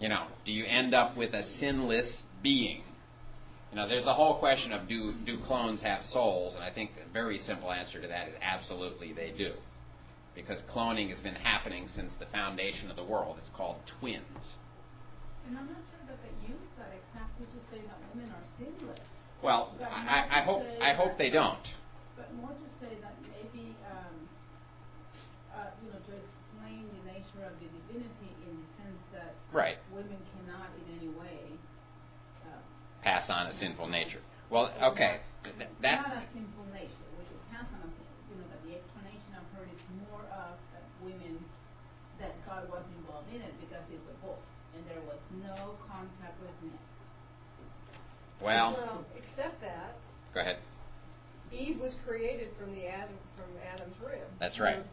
[0.00, 2.10] You know, do you end up with a sinless
[2.42, 2.82] being?
[3.70, 6.54] You know, there's the whole question of do, do clones have souls?
[6.54, 9.52] And I think the very simple answer to that is absolutely they do.
[10.34, 13.36] Because cloning has been happening since the foundation of the world.
[13.40, 14.56] It's called twins.
[15.48, 19.00] And I'm not sure that they use that exactly to say that women are sinless,
[19.42, 21.62] Well, I, I, I hope I hope they don't.
[22.18, 24.16] but more to say that maybe, um,
[25.54, 29.80] uh, you know, to explain the nature of the divinity in the sense that Right.
[29.88, 31.48] women cannot in any way,
[32.44, 32.60] uh,
[33.00, 34.20] Pass on a sinful nature.
[34.52, 35.24] Well, okay.
[35.44, 37.90] Th- not That a sinful nature, which it has on a,
[38.28, 41.40] you know, that the explanation I've heard is more of that women,
[42.20, 44.44] that God was involved in it because it's a book,
[44.76, 46.76] and there was no contact with men.
[48.44, 48.76] well,
[49.16, 49.96] except that
[50.34, 50.60] go ahead.
[51.50, 54.28] Eve was created from the Adam from Adam's rib.
[54.38, 54.84] That's right.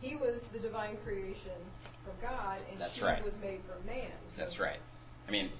[0.00, 1.58] He was the divine creation
[2.08, 3.24] from God, and That's she right.
[3.24, 4.10] was made from man.
[4.34, 4.78] So That's right.
[5.26, 5.50] I mean,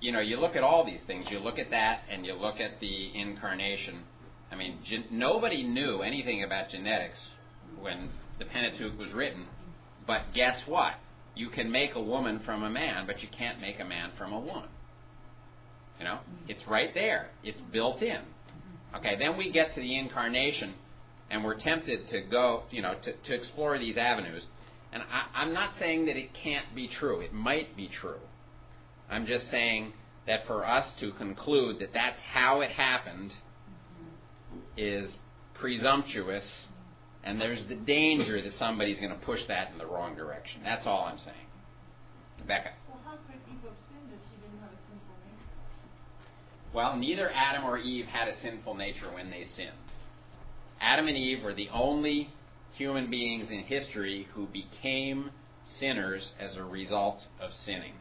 [0.00, 1.26] you know, you look at all these things.
[1.30, 4.02] You look at that, and you look at the incarnation.
[4.50, 7.18] I mean, gen- nobody knew anything about genetics
[7.80, 9.46] when the Pentateuch was written.
[10.06, 10.94] But guess what?
[11.34, 14.32] You can make a woman from a man, but you can't make a man from
[14.32, 14.68] a woman.
[15.98, 16.50] You know, mm-hmm.
[16.50, 17.30] it's right there.
[17.42, 18.20] It's built in.
[18.20, 18.96] Mm-hmm.
[18.96, 20.74] Okay, then we get to the incarnation,
[21.30, 24.44] and we're tempted to go, you know, to, to explore these avenues.
[24.92, 27.20] And I, I'm not saying that it can't be true.
[27.20, 28.20] It might be true.
[29.10, 29.92] I'm just saying
[30.26, 33.32] that for us to conclude that that's how it happened
[34.76, 35.10] is
[35.54, 36.66] presumptuous,
[37.24, 40.60] and there's the danger that somebody's going to push that in the wrong direction.
[40.64, 41.36] That's all I'm saying.
[42.40, 42.70] Rebecca.
[42.88, 46.74] Well, how could Eve have sinned if she didn't have a sinful nature?
[46.74, 49.70] Well, neither Adam or Eve had a sinful nature when they sinned.
[50.80, 52.30] Adam and Eve were the only
[52.76, 55.30] human beings in history who became
[55.78, 57.94] sinners as a result of sinning.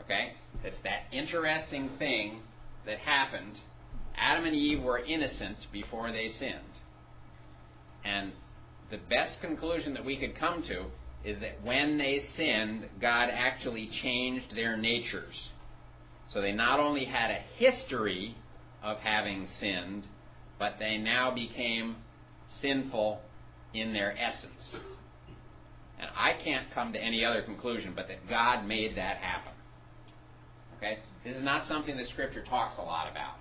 [0.00, 0.32] Okay?
[0.64, 2.40] It's that interesting thing
[2.86, 3.56] that happened,
[4.16, 6.58] Adam and Eve were innocent before they sinned.
[8.04, 8.32] And
[8.90, 10.84] the best conclusion that we could come to
[11.24, 15.48] is that when they sinned, God actually changed their natures.
[16.32, 18.36] So they not only had a history
[18.82, 20.06] of having sinned,
[20.58, 21.96] but they now became
[22.60, 23.20] sinful
[23.74, 24.76] in their essence.
[25.98, 29.52] And I can't come to any other conclusion but that God made that happen.
[30.76, 30.98] Okay?
[31.24, 33.34] This is not something that Scripture talks a lot about.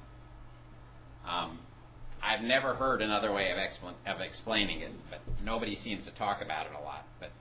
[1.27, 1.59] Um,
[2.23, 6.41] I've never heard another way of, expl- of explaining it, but nobody seems to talk
[6.41, 7.05] about it a lot.
[7.19, 7.31] But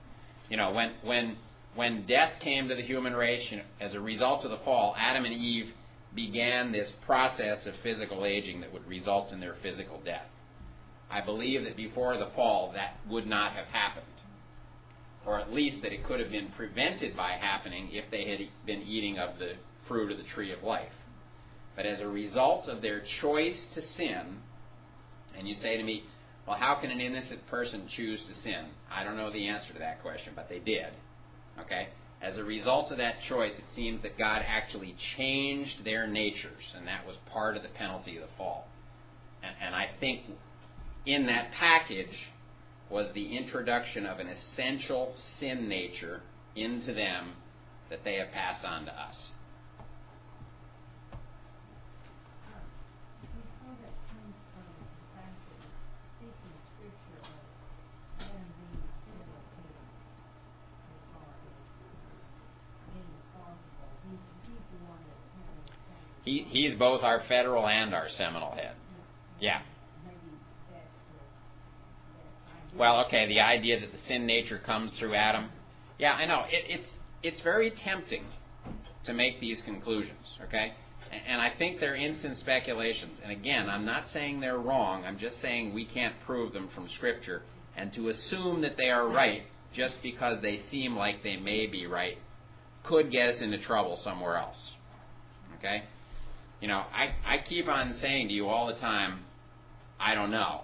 [0.49, 1.37] you know, when when
[1.75, 4.95] when death came to the human race you know, as a result of the fall,
[4.97, 5.73] Adam and Eve
[6.15, 10.25] began this process of physical aging that would result in their physical death.
[11.11, 14.05] I believe that before the fall, that would not have happened,
[15.25, 18.81] or at least that it could have been prevented by happening if they had been
[18.81, 19.53] eating of the
[19.87, 20.93] fruit of the tree of life.
[21.75, 24.37] But as a result of their choice to sin,
[25.37, 26.03] and you say to me,
[26.47, 28.65] well, how can an innocent person choose to sin?
[28.91, 30.87] I don't know the answer to that question, but they did.
[31.59, 31.89] Okay?
[32.21, 36.87] As a result of that choice, it seems that God actually changed their natures, and
[36.87, 38.67] that was part of the penalty of the fall.
[39.43, 40.21] And, and I think
[41.05, 42.29] in that package
[42.89, 46.21] was the introduction of an essential sin nature
[46.55, 47.33] into them
[47.89, 49.31] that they have passed on to us.
[66.23, 68.75] He, he's both our federal and our seminal head.
[69.39, 69.61] Yeah.
[72.81, 75.49] Well, okay, the idea that the sin nature comes through Adam.
[75.99, 76.45] Yeah, I know.
[76.49, 76.89] It, it's
[77.21, 78.23] it's very tempting
[79.03, 80.73] to make these conclusions, okay?
[81.11, 83.19] And I think they're instant speculations.
[83.21, 85.05] And again, I'm not saying they're wrong.
[85.05, 87.43] I'm just saying we can't prove them from Scripture.
[87.77, 91.85] And to assume that they are right just because they seem like they may be
[91.85, 92.17] right
[92.83, 94.57] could get us into trouble somewhere else.
[95.59, 95.83] Okay?
[96.59, 99.19] You know, I, I keep on saying to you all the time,
[99.99, 100.61] I don't know.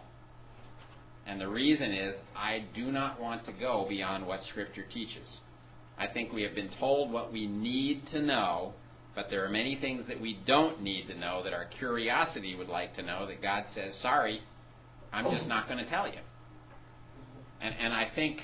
[1.28, 5.38] And the reason is, I do not want to go beyond what Scripture teaches.
[5.98, 8.74] I think we have been told what we need to know,
[9.13, 12.70] but there are many things that we don't need to know that our curiosity would
[12.70, 14.42] like to know that God says, sorry,
[15.12, 16.20] I'm just not going to tell you.
[17.60, 18.44] And, and I think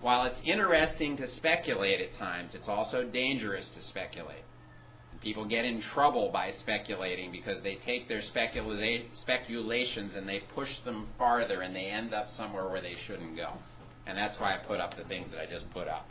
[0.00, 4.44] while it's interesting to speculate at times, it's also dangerous to speculate.
[5.22, 10.78] People get in trouble by speculating because they take their specula- speculations and they push
[10.84, 13.52] them farther and they end up somewhere where they shouldn't go.
[14.06, 16.08] And that's why I put up the things that I just put up.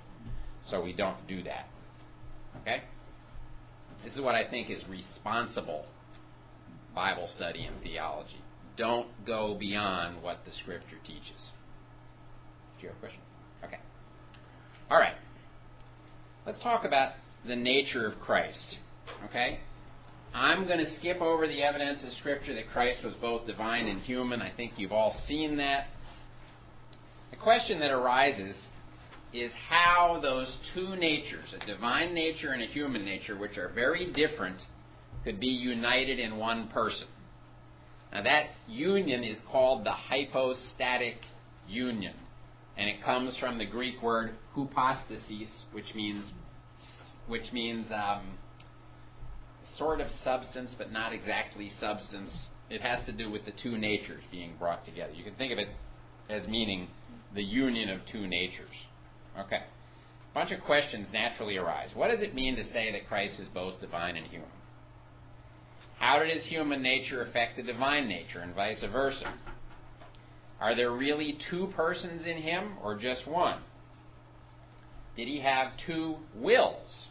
[0.69, 1.67] So we don't do that.
[2.62, 2.84] Okay?
[4.04, 5.86] This is what I think is responsible
[6.95, 8.41] Bible study and theology.
[8.78, 11.52] Don't go beyond what the Scripture teaches.
[12.80, 13.21] Do you have a question?
[13.65, 13.80] Okay.
[14.89, 15.15] All right.
[16.45, 17.13] Let's talk about
[17.45, 18.78] the nature of Christ.
[19.25, 19.59] Okay?
[20.33, 24.01] I'm going to skip over the evidence of Scripture that Christ was both divine and
[24.01, 24.41] human.
[24.41, 25.87] I think you've all seen that.
[27.31, 28.55] The question that arises
[29.33, 34.11] is how those two natures, a divine nature and a human nature, which are very
[34.13, 34.65] different,
[35.23, 37.07] could be united in one person.
[38.11, 41.17] Now, that union is called the hypostatic
[41.67, 42.13] union,
[42.77, 46.31] and it comes from the Greek word hypostasis, which means
[47.27, 48.23] which means um,
[49.77, 52.31] sort of substance, but not exactly substance.
[52.69, 55.13] It has to do with the two natures being brought together.
[55.13, 55.67] You can think of it
[56.29, 56.88] as meaning
[57.34, 58.75] the union of two natures.
[59.38, 59.57] Okay.
[59.57, 61.89] A bunch of questions naturally arise.
[61.93, 64.49] What does it mean to say that Christ is both divine and human?
[65.99, 69.34] How did his human nature affect the divine nature and vice versa?
[70.60, 73.60] Are there really two persons in him or just one?
[75.15, 77.07] Did he have two wills?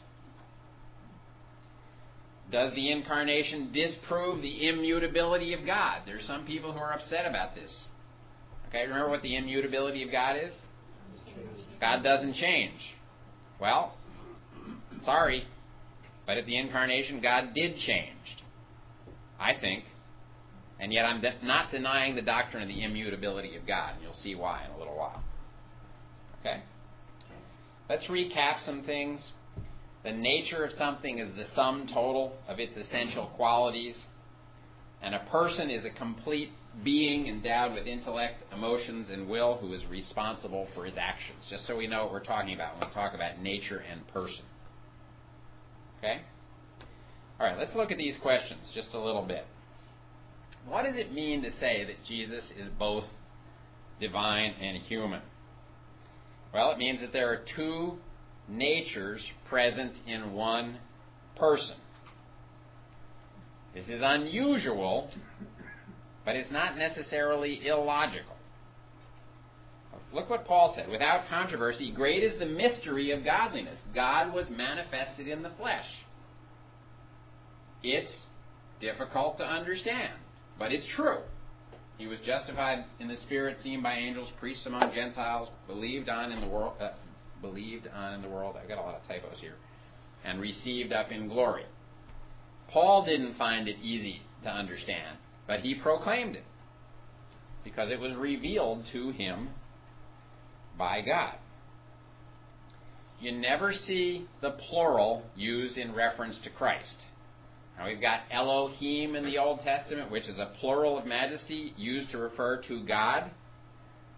[2.50, 6.02] Does the incarnation disprove the immutability of God?
[6.04, 7.84] There's some people who are upset about this.
[8.68, 10.52] Okay, remember what the immutability of God is?
[11.80, 12.80] God doesn't change.
[13.60, 13.94] Well,
[15.04, 15.46] sorry,
[16.26, 18.16] but at the incarnation, God did change.
[19.38, 19.84] I think.
[20.78, 24.14] And yet I'm de- not denying the doctrine of the immutability of God, and you'll
[24.14, 25.22] see why in a little while.
[26.40, 26.62] Okay?
[27.88, 29.20] Let's recap some things.
[30.02, 33.96] The nature of something is the sum total of its essential qualities.
[35.02, 36.50] And a person is a complete
[36.84, 41.44] being endowed with intellect, emotions, and will who is responsible for his actions.
[41.50, 44.44] Just so we know what we're talking about when we talk about nature and person.
[45.98, 46.20] Okay?
[47.38, 49.46] All right, let's look at these questions just a little bit.
[50.68, 53.04] What does it mean to say that Jesus is both
[53.98, 55.22] divine and human?
[56.52, 57.98] Well, it means that there are two
[58.50, 60.78] natures present in one
[61.36, 61.76] person.
[63.74, 65.10] This is unusual,
[66.24, 68.36] but it's not necessarily illogical.
[70.12, 70.88] Look what Paul said.
[70.88, 73.78] Without controversy, great is the mystery of godliness.
[73.94, 75.86] God was manifested in the flesh.
[77.82, 78.12] It's
[78.80, 80.14] difficult to understand,
[80.58, 81.18] but it's true.
[81.96, 86.40] He was justified in the Spirit, seen by angels, preached among Gentiles, believed on in
[86.40, 86.90] the world, uh,
[87.40, 88.56] believed on in the world.
[88.62, 89.56] I got a lot of typos here,
[90.24, 91.64] and received up in glory.
[92.68, 96.44] Paul didn't find it easy to understand, but he proclaimed it
[97.64, 99.50] because it was revealed to him
[100.78, 101.34] by God.
[103.20, 106.96] You never see the plural used in reference to Christ.
[107.76, 112.10] Now we've got Elohim in the Old Testament, which is a plural of majesty used
[112.10, 113.30] to refer to God,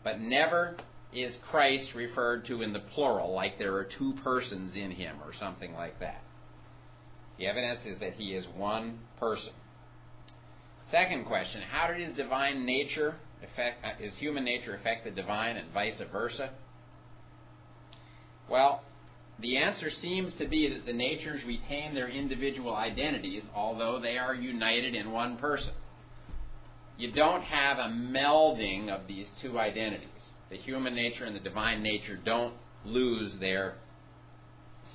[0.04, 0.76] but never
[1.12, 5.32] is Christ referred to in the plural, like there are two persons in him or
[5.34, 6.22] something like that.
[7.38, 9.52] The evidence is that he is one person.
[10.90, 15.56] Second question How did his divine nature affect, uh, his human nature affect the divine
[15.56, 16.50] and vice versa?
[18.48, 18.82] Well,
[19.38, 24.34] the answer seems to be that the natures retain their individual identities, although they are
[24.34, 25.72] united in one person.
[26.98, 30.08] You don't have a melding of these two identities.
[30.52, 32.52] The human nature and the divine nature don't
[32.84, 33.76] lose their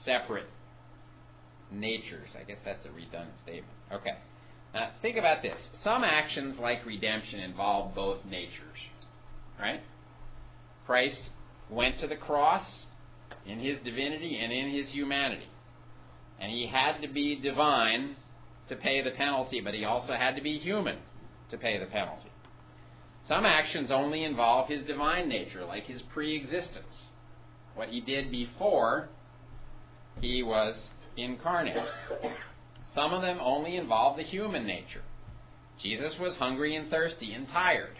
[0.05, 0.45] separate
[1.71, 2.29] natures.
[2.39, 3.73] I guess that's a redundant statement.
[3.91, 4.11] Okay.
[4.75, 5.55] Now, think about this.
[5.83, 8.77] Some actions like redemption involve both natures.
[9.59, 9.81] Right?
[10.85, 11.21] Christ
[11.71, 12.85] went to the cross
[13.47, 15.49] in his divinity and in his humanity.
[16.39, 18.15] And he had to be divine
[18.69, 20.99] to pay the penalty, but he also had to be human
[21.49, 22.26] to pay the penalty.
[23.27, 27.07] Some actions only involve his divine nature, like his pre existence,
[27.75, 29.09] what he did before
[30.21, 30.81] he was
[31.17, 31.77] incarnate.
[32.89, 35.01] Some of them only involve the human nature.
[35.77, 37.97] Jesus was hungry and thirsty and tired.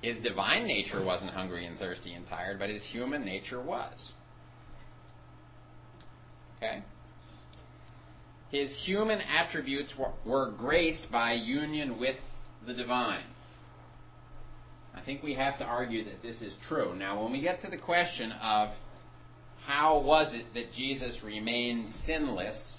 [0.00, 4.12] His divine nature wasn't hungry and thirsty and tired, but his human nature was.
[6.56, 6.82] Okay?
[8.50, 12.16] His human attributes were, were graced by union with
[12.66, 13.24] the divine.
[14.94, 16.96] I think we have to argue that this is true.
[16.96, 18.70] Now, when we get to the question of
[19.66, 22.76] how was it that Jesus remained sinless,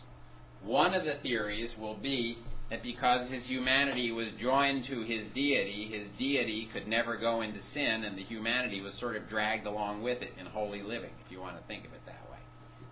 [0.63, 5.89] one of the theories will be that because his humanity was joined to his deity,
[5.91, 10.03] his deity could never go into sin, and the humanity was sort of dragged along
[10.03, 12.39] with it in holy living, if you want to think of it that way.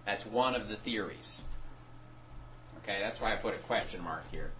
[0.06, 1.42] That's one of the theories.
[2.84, 4.52] Okay, that's why I put a question mark here,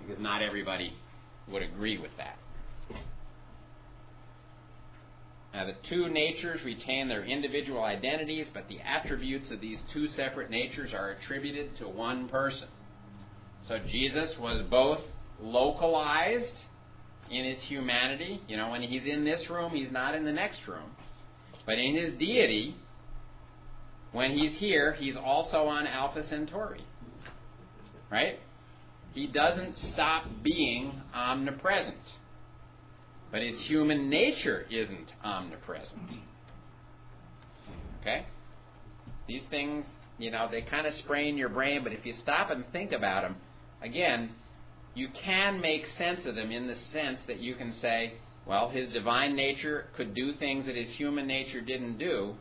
[0.00, 0.94] because not everybody
[1.50, 2.38] would agree with that.
[5.54, 10.50] Now, the two natures retain their individual identities, but the attributes of these two separate
[10.50, 12.68] natures are attributed to one person.
[13.66, 15.00] So Jesus was both
[15.40, 16.62] localized
[17.30, 18.42] in his humanity.
[18.48, 20.90] You know, when he's in this room, he's not in the next room.
[21.64, 22.76] But in his deity,
[24.12, 26.84] when he's here, he's also on Alpha Centauri.
[28.10, 28.38] Right?
[29.16, 31.96] He doesn't stop being omnipresent.
[33.32, 36.10] But his human nature isn't omnipresent.
[38.02, 38.26] Okay?
[39.26, 39.86] These things,
[40.18, 43.22] you know, they kind of sprain your brain, but if you stop and think about
[43.22, 43.36] them,
[43.80, 44.32] again,
[44.94, 48.12] you can make sense of them in the sense that you can say,
[48.46, 52.34] well, his divine nature could do things that his human nature didn't do,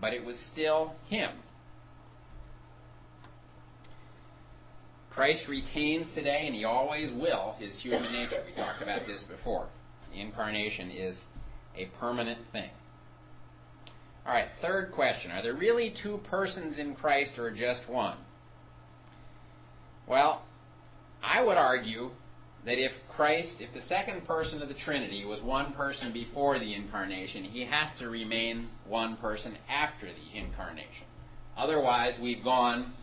[0.00, 1.32] but it was still him.
[5.14, 8.42] Christ retains today, and he always will, his human nature.
[8.46, 9.68] We talked about this before.
[10.12, 11.16] The incarnation is
[11.76, 12.70] a permanent thing.
[14.26, 18.16] All right, third question Are there really two persons in Christ or just one?
[20.06, 20.42] Well,
[21.22, 22.10] I would argue
[22.64, 26.74] that if Christ, if the second person of the Trinity was one person before the
[26.74, 31.06] incarnation, he has to remain one person after the incarnation.
[31.56, 32.94] Otherwise, we've gone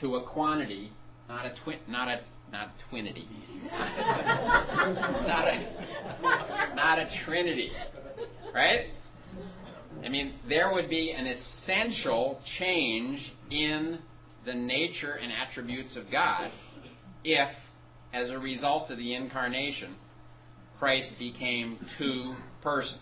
[0.00, 0.92] to a quaternity,
[1.28, 2.20] not a twin, not a
[2.50, 3.26] not twinity,
[3.70, 7.72] not a not a trinity,
[8.54, 8.86] right?
[10.04, 13.98] I mean, there would be an essential change in
[14.44, 16.50] the nature and attributes of God
[17.24, 17.48] if,
[18.12, 19.96] as a result of the incarnation,
[20.78, 23.00] Christ became two persons.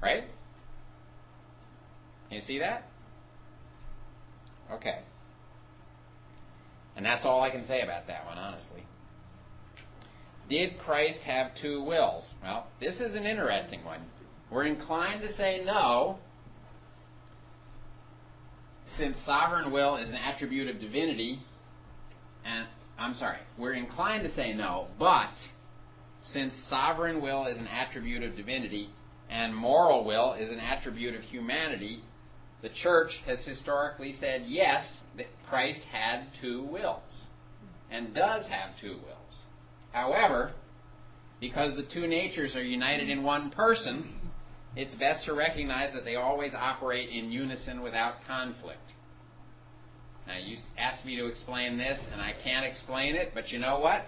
[0.00, 0.24] Right?
[2.28, 2.84] Can you see that?
[4.70, 5.00] Okay.
[6.98, 8.84] And that's all I can say about that one, honestly.
[10.50, 12.24] Did Christ have two wills?
[12.42, 14.00] Well, this is an interesting one.
[14.50, 16.18] We're inclined to say no,
[18.96, 21.40] since sovereign will is an attribute of divinity,
[22.44, 22.66] and
[22.98, 25.30] I'm sorry, we're inclined to say no, but
[26.32, 28.90] since sovereign will is an attribute of divinity
[29.30, 32.02] and moral will is an attribute of humanity,
[32.60, 34.84] the church has historically said yes,
[35.18, 37.02] that Christ had two wills
[37.90, 39.18] and does have two wills.
[39.92, 40.52] However,
[41.40, 44.14] because the two natures are united in one person,
[44.76, 48.78] it's best to recognize that they always operate in unison without conflict.
[50.26, 53.80] Now, you asked me to explain this, and I can't explain it, but you know
[53.80, 54.06] what?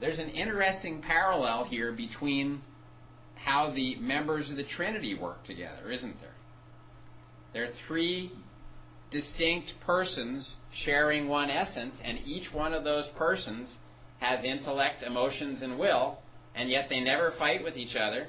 [0.00, 2.60] There's an interesting parallel here between
[3.36, 6.34] how the members of the Trinity work together, isn't there?
[7.52, 8.32] There are three
[9.12, 13.68] distinct persons sharing one essence, and each one of those persons
[14.20, 16.18] has intellect, emotions, and will,
[16.54, 18.28] and yet they never fight with each other.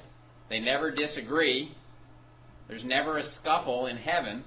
[0.50, 1.74] They never disagree.
[2.68, 4.44] There's never a scuffle in heaven.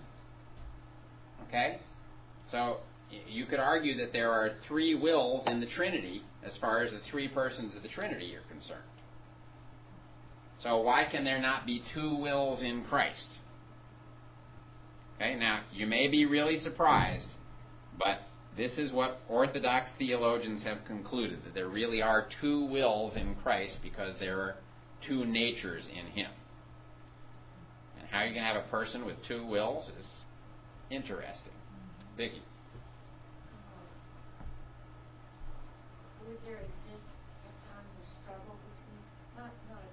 [1.47, 1.79] Okay?
[2.51, 2.77] So
[3.27, 6.99] you could argue that there are three wills in the Trinity as far as the
[7.09, 8.81] three persons of the Trinity are concerned.
[10.61, 13.29] So why can there not be two wills in Christ?
[15.17, 17.27] Okay, now you may be really surprised,
[17.97, 18.21] but
[18.55, 23.77] this is what Orthodox theologians have concluded that there really are two wills in Christ
[23.81, 24.55] because there are
[25.07, 26.31] two natures in Him.
[27.99, 30.05] And how you can have a person with two wills is
[30.91, 31.53] interesting.
[32.17, 32.41] Biggie.
[36.27, 37.07] would there exist
[37.47, 38.99] at times a struggle between,
[39.39, 39.91] not, not, a,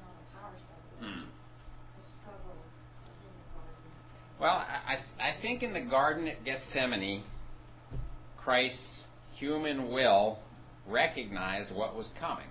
[0.00, 1.28] not a power struggle, but Hmm.
[1.28, 2.56] a struggle
[3.04, 3.92] within the garden?
[4.40, 7.22] Well, I, I think in the Garden at Gethsemane,
[8.36, 9.02] Christ's
[9.36, 10.38] human will
[10.86, 12.48] recognized what was coming.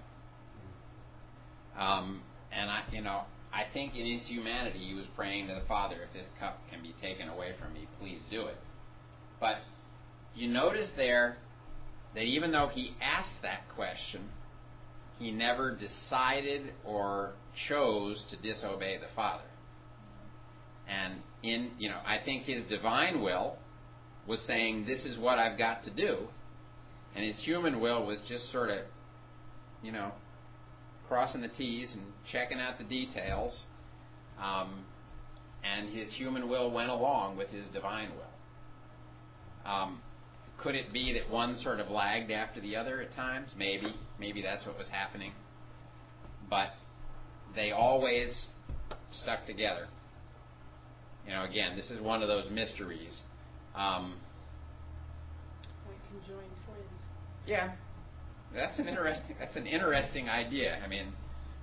[1.78, 2.22] Um,
[2.52, 5.98] and I, you know, I think in his humanity, he was praying to the Father,
[6.04, 8.58] if this cup can be taken away from me, please do it.
[9.40, 9.58] But
[10.36, 11.38] you notice there
[12.16, 14.30] that even though he asked that question,
[15.20, 17.34] he never decided or
[17.68, 19.44] chose to disobey the Father.
[20.88, 23.58] And in, you know, I think his divine will
[24.28, 26.28] was saying, this is what I've got to do.
[27.16, 28.80] And his human will was just sort of,
[29.82, 30.12] you know,
[31.08, 33.60] crossing the T's and checking out the details.
[34.42, 34.86] Um,
[35.64, 39.72] and his human will went along with his divine will.
[39.72, 40.02] Um,
[40.58, 43.50] could it be that one sort of lagged after the other at times?
[43.58, 43.94] Maybe.
[44.20, 45.34] Maybe that's what was happening.
[46.50, 46.74] But
[47.56, 48.48] they always
[49.12, 49.88] stuck together.
[51.26, 53.14] You know, again, this is one of those mysteries.
[53.76, 54.16] Um,
[55.88, 57.02] Like conjoined twins.
[57.48, 57.72] yeah,
[58.54, 59.36] that's an interesting.
[59.40, 60.80] That's an interesting idea.
[60.84, 61.14] I mean,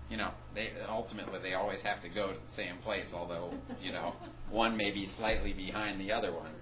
[0.09, 3.53] you know, they ultimately they always have to go to the same place, although
[3.83, 4.15] you know
[4.51, 6.53] one may be slightly behind the other one.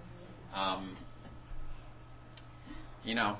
[0.55, 0.97] Um,
[3.05, 3.37] you know,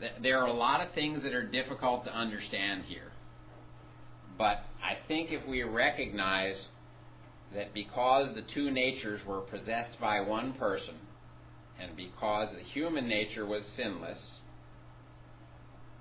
[0.00, 3.12] th- there are a lot of things that are difficult to understand here,
[4.38, 6.56] but I think if we recognize
[7.54, 10.94] that because the two natures were possessed by one person,
[11.80, 14.40] and because the human nature was sinless,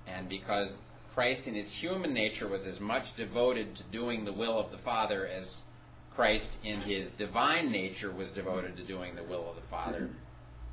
[0.08, 0.70] and because
[1.14, 4.78] Christ in his human nature was as much devoted to doing the will of the
[4.80, 5.50] Father as
[6.16, 10.10] Christ in his divine nature was devoted to doing the will of the Father,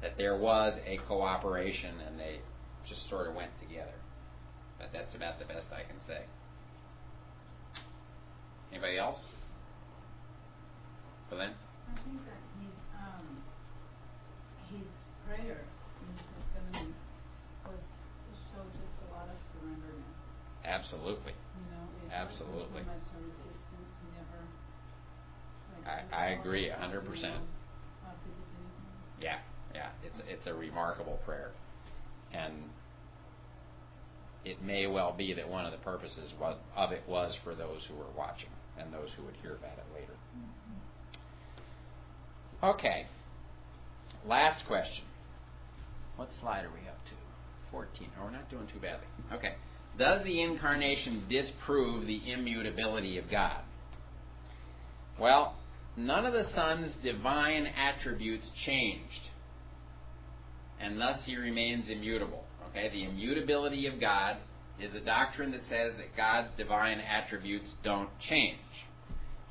[0.00, 2.38] that there was a cooperation and they
[2.88, 3.94] just sort of went together.
[4.78, 6.22] But that's about the best I can say.
[8.72, 9.18] Anybody else?
[11.32, 11.56] Glenn?
[11.88, 13.26] I think that his, um,
[14.68, 14.84] his
[15.24, 15.64] prayer
[16.04, 16.92] in Gethsemane
[17.64, 17.80] was,
[18.52, 20.12] showed just a lot of surrenderness,
[20.64, 21.32] Absolutely.
[21.56, 21.84] you know?
[22.04, 22.84] it Absolutely.
[22.84, 24.40] wasn't so much a resistance, he never.
[25.72, 27.40] like, I- I "Oh, agree hundred percent.
[27.40, 29.24] know, uh, did you do?
[29.24, 29.38] Yeah,
[29.74, 29.90] yeah.
[30.04, 31.52] It's it's a remarkable prayer,
[32.32, 32.68] and
[34.44, 36.32] it may well be that one of the purposes
[36.76, 39.84] of it was for those who were watching and those who would hear about it
[39.94, 40.12] later.
[42.62, 43.06] Okay.
[44.26, 45.04] Last question.
[46.16, 47.12] What slide are we up to?
[47.72, 48.08] 14.
[48.18, 49.06] Oh, we're not doing too badly.
[49.32, 49.54] Okay.
[49.98, 53.62] Does the incarnation disprove the immutability of God?
[55.18, 55.56] Well,
[55.96, 59.28] none of the Son's divine attributes changed,
[60.80, 62.44] and thus he remains immutable.
[62.70, 64.36] Okay, the immutability of God
[64.80, 68.58] is a doctrine that says that God's divine attributes don't change.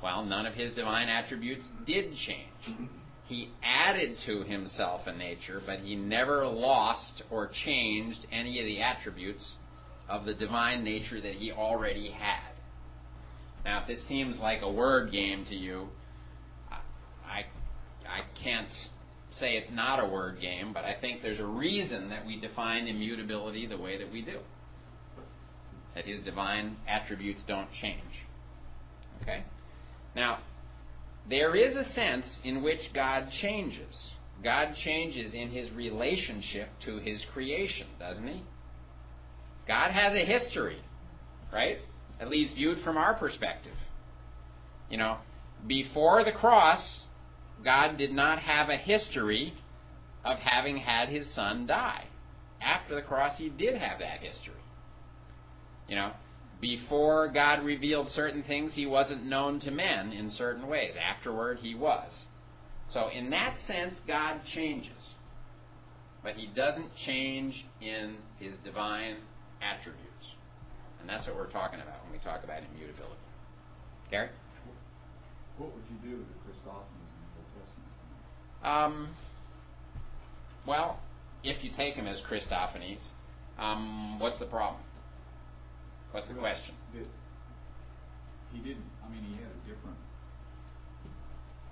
[0.02, 2.90] Well, none of his divine attributes did change.
[3.26, 8.82] He added to himself a nature, but he never lost or changed any of the
[8.82, 9.52] attributes
[10.08, 12.52] of the divine nature that he already had.
[13.64, 15.88] Now, if this seems like a word game to you,
[16.70, 17.44] I,
[18.06, 18.68] I can't
[19.30, 22.86] say it's not a word game, but I think there's a reason that we define
[22.86, 24.38] immutability the way that we do.
[25.94, 28.26] That his divine attributes don't change.
[29.22, 29.44] Okay?
[30.14, 30.40] Now,
[31.28, 34.12] there is a sense in which God changes.
[34.42, 38.42] God changes in his relationship to his creation, doesn't he?
[39.68, 40.80] God has a history,
[41.52, 41.78] right?
[42.20, 43.76] At least viewed from our perspective.
[44.90, 45.18] You know,
[45.66, 47.02] before the cross,
[47.64, 49.54] God did not have a history
[50.24, 52.06] of having had his son die.
[52.60, 54.54] After the cross, he did have that history.
[55.88, 56.12] You know,
[56.62, 60.94] before God revealed certain things, he wasn't known to men in certain ways.
[60.96, 62.08] Afterward, he was.
[62.94, 65.16] So, in that sense, God changes.
[66.22, 69.16] But he doesn't change in his divine
[69.60, 70.06] attributes.
[71.00, 73.16] And that's what we're talking about when we talk about immutability.
[74.08, 74.28] Gary?
[75.58, 78.94] What would you do with the Christophanies in the Old Testament?
[78.94, 79.08] Um,
[80.64, 81.00] well,
[81.42, 83.00] if you take him as Christophanies,
[83.58, 84.80] um, what's the problem?
[86.12, 86.76] What's the question?
[86.92, 87.08] That
[88.52, 88.84] he didn't.
[89.00, 89.96] I mean, he had a different.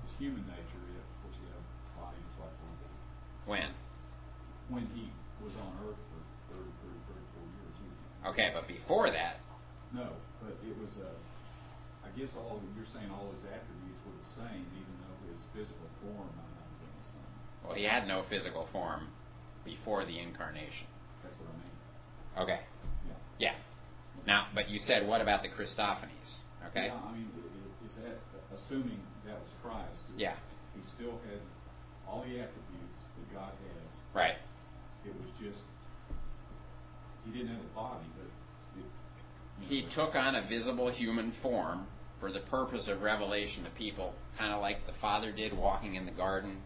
[0.09, 1.65] His human nature, of course, he had a
[2.01, 2.73] body just like we.
[3.49, 3.71] When?
[4.73, 5.13] When he
[5.45, 6.21] was on Earth for
[6.57, 7.75] 30, 30, 34 years.
[8.33, 9.41] Okay, but before that,
[9.93, 10.93] No, but it was.
[10.97, 11.13] Uh,
[12.05, 15.89] I guess all you're saying all his attributes were the same, even though his physical
[16.01, 17.33] form might not have been the same.
[17.65, 19.09] well, he had no physical form
[19.65, 20.89] before the incarnation.
[21.23, 21.77] That's what I mean.
[22.45, 22.61] Okay,
[23.07, 23.53] Yeah.
[23.53, 23.55] yeah.
[24.27, 26.31] Now, but you said, what about the Christophanies?
[26.71, 26.87] Okay?
[26.87, 27.31] Yeah, I mean,
[27.85, 28.19] is that
[28.55, 29.97] assuming that was Christ?
[30.11, 30.35] was- Yeah.
[30.75, 31.41] He still had
[32.07, 33.93] all the attributes that God has.
[34.15, 34.37] Right.
[35.05, 35.59] It was just
[37.25, 38.87] he didn't have a body, but it,
[39.69, 41.87] He know, took on a visible human form
[42.19, 46.07] for the purpose of revelation to people, kind of like the Father did walking in
[46.07, 46.63] the garden,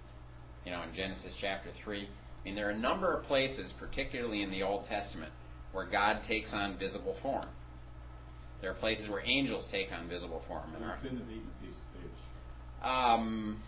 [0.65, 2.03] you know, in Genesis chapter 3.
[2.09, 5.33] I mean, there are a number of places, particularly in the Old Testament,
[5.75, 7.47] where God takes on visible form.
[8.63, 10.71] There are places where angels take on visible form.
[10.71, 12.19] He And are, couldn't have eaten a piece of fish.
[12.83, 13.63] um,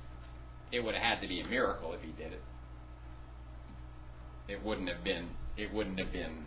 [0.73, 2.43] it would have had to be a miracle if he did it.
[4.49, 5.29] It wouldn't have been.
[5.57, 6.45] It wouldn't have been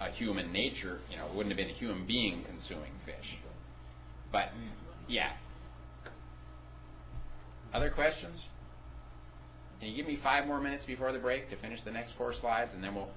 [0.00, 1.00] a human nature.
[1.10, 3.38] You know, it wouldn't have been a human being consuming fish.
[4.30, 4.50] But
[5.08, 5.32] yeah.
[7.72, 8.40] Other questions?
[9.80, 12.34] Can you give me five more minutes before the break to finish the next four
[12.40, 13.08] slides, and then we'll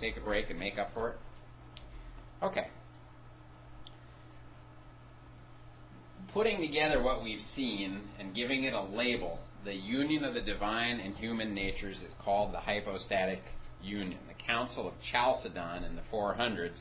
[0.00, 1.16] take a break and make up for it?
[2.42, 2.68] Okay.
[6.32, 11.00] Putting together what we've seen and giving it a label, the union of the divine
[11.00, 13.42] and human natures is called the hypostatic
[13.82, 14.18] union.
[14.28, 16.78] The Council of Chalcedon in the 400s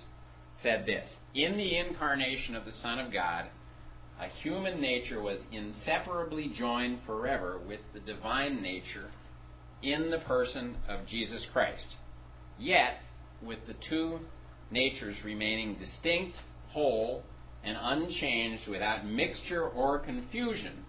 [0.62, 3.46] said this In the incarnation of the Son of God,
[4.20, 9.12] a human nature was inseparably joined forever with the divine nature
[9.82, 11.96] in the person of Jesus Christ.
[12.58, 13.00] Yet,
[13.42, 14.20] with the two
[14.72, 16.38] natures remaining distinct,
[16.70, 17.24] whole,
[17.64, 20.86] and unchanged without mixture or confusion,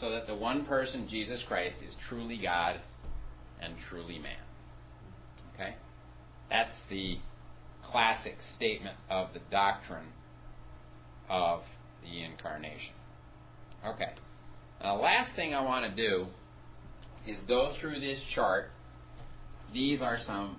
[0.00, 2.80] so that the one person, Jesus Christ, is truly God
[3.60, 4.32] and truly man.
[5.54, 5.74] Okay?
[6.50, 7.18] That's the
[7.90, 10.08] classic statement of the doctrine
[11.28, 11.62] of
[12.02, 12.92] the incarnation.
[13.86, 14.12] Okay.
[14.82, 16.26] Now, the last thing I want to do
[17.26, 18.70] is go through this chart.
[19.72, 20.56] These are some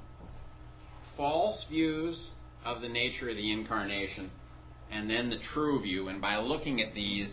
[1.18, 2.30] false views
[2.64, 4.32] of the nature of the incarnation,
[4.92, 6.08] and then the true view.
[6.08, 7.30] And by looking at these,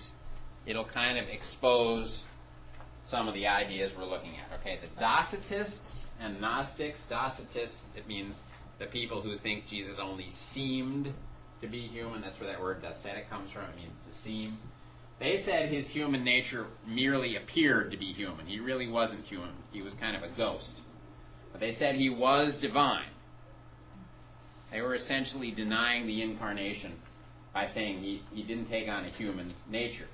[0.67, 2.21] it'll kind of expose
[3.11, 4.59] some of the ideas we're looking at.
[4.61, 6.99] Okay, the Docetists and Gnostics.
[7.11, 8.35] Docetists, it means
[8.79, 11.13] the people who think Jesus only seemed
[11.61, 12.23] to be human.
[12.23, 13.65] That's where that word docetic comes from.
[13.65, 14.59] It means to seem.
[15.21, 18.47] They said his human nature merely appeared to be human.
[18.47, 19.53] He really wasn't human.
[19.73, 20.81] He was kind of a ghost.
[21.53, 23.11] But they said he was divine.
[24.75, 26.95] They were essentially denying the incarnation
[27.53, 30.09] by saying he, he didn't take on a human nature.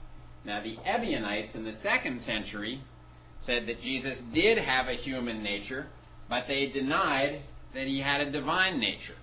[0.45, 2.83] Now, the Ebionites in the second century
[3.47, 5.87] said that Jesus did have a human nature,
[6.29, 7.41] but they denied
[7.73, 9.15] that he had a divine nature.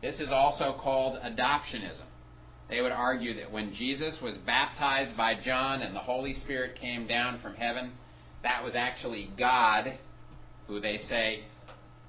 [0.00, 2.06] This is also called adoptionism.
[2.70, 7.06] They would argue that when Jesus was baptized by John and the Holy Spirit came
[7.06, 7.92] down from heaven,
[8.42, 9.98] that was actually God,
[10.66, 11.44] who they say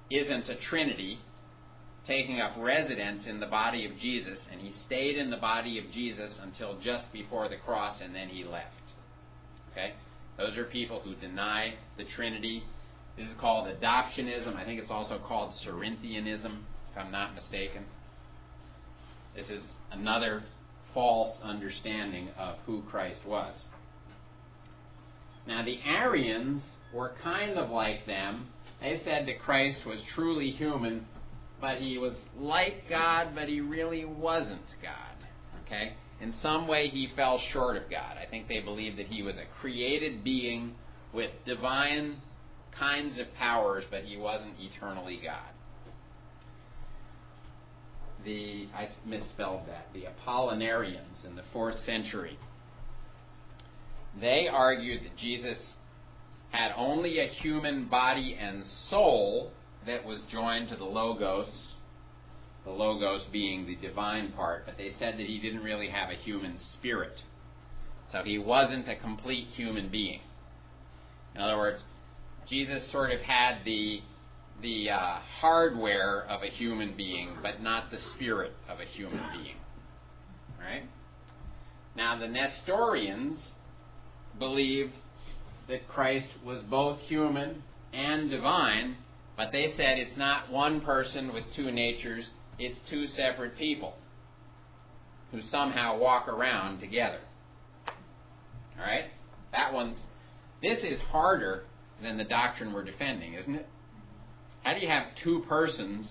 [0.10, 1.20] isn't a trinity,
[2.06, 5.90] taking up residence in the body of Jesus, and he stayed in the body of
[5.92, 8.74] Jesus until just before the cross, and then he left.
[9.72, 9.94] Okay?
[10.38, 12.64] Those are people who deny the Trinity.
[13.18, 14.56] This is called adoptionism.
[14.56, 17.86] I think it's also called Cerinthianism, if I'm not mistaken.
[19.36, 20.44] This is another
[20.94, 23.56] false understanding of who Christ was.
[25.48, 28.48] Now, the Arians were kind of like them.
[28.82, 31.06] They said that Christ was truly human,
[31.64, 35.28] but he was like God, but he really wasn't God.
[35.66, 35.94] Okay?
[36.20, 38.18] In some way, he fell short of God.
[38.22, 40.76] I think they believed that he was a created being
[41.14, 42.18] with divine
[42.78, 45.38] kinds of powers, but he wasn't eternally God.
[48.26, 49.88] The I misspelled that.
[49.94, 52.38] The Apollinarians in the fourth century.
[54.20, 55.60] They argued that Jesus
[56.52, 59.54] had only a human body and soul
[59.86, 61.50] that was joined to the Logos,
[62.64, 66.16] the Logos being the divine part, but they said that he didn't really have a
[66.16, 67.24] human spirit.
[68.12, 70.22] So he wasn't a complete human being.
[71.36, 71.82] In other words,
[72.48, 74.02] Jesus sort of had the
[74.62, 79.56] the uh, hardware of a human being, but not the spirit of a human being.
[80.60, 80.84] Right?
[81.96, 83.40] Now the Nestorians
[84.38, 84.94] believed
[85.68, 87.64] that Christ was both human
[87.94, 88.98] and divine,
[89.36, 92.30] but they said it's not one person with two natures,
[92.60, 93.96] it's two separate people
[95.32, 97.20] who somehow walk around together.
[97.88, 99.06] All right?
[99.52, 99.98] That one's
[100.62, 101.66] this is harder
[102.02, 103.68] than the doctrine we're defending, isn't it?
[104.64, 106.10] How do you have two persons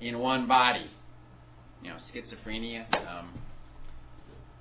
[0.00, 0.88] in one body?
[1.82, 2.86] You know, schizophrenia.
[3.04, 3.32] Um,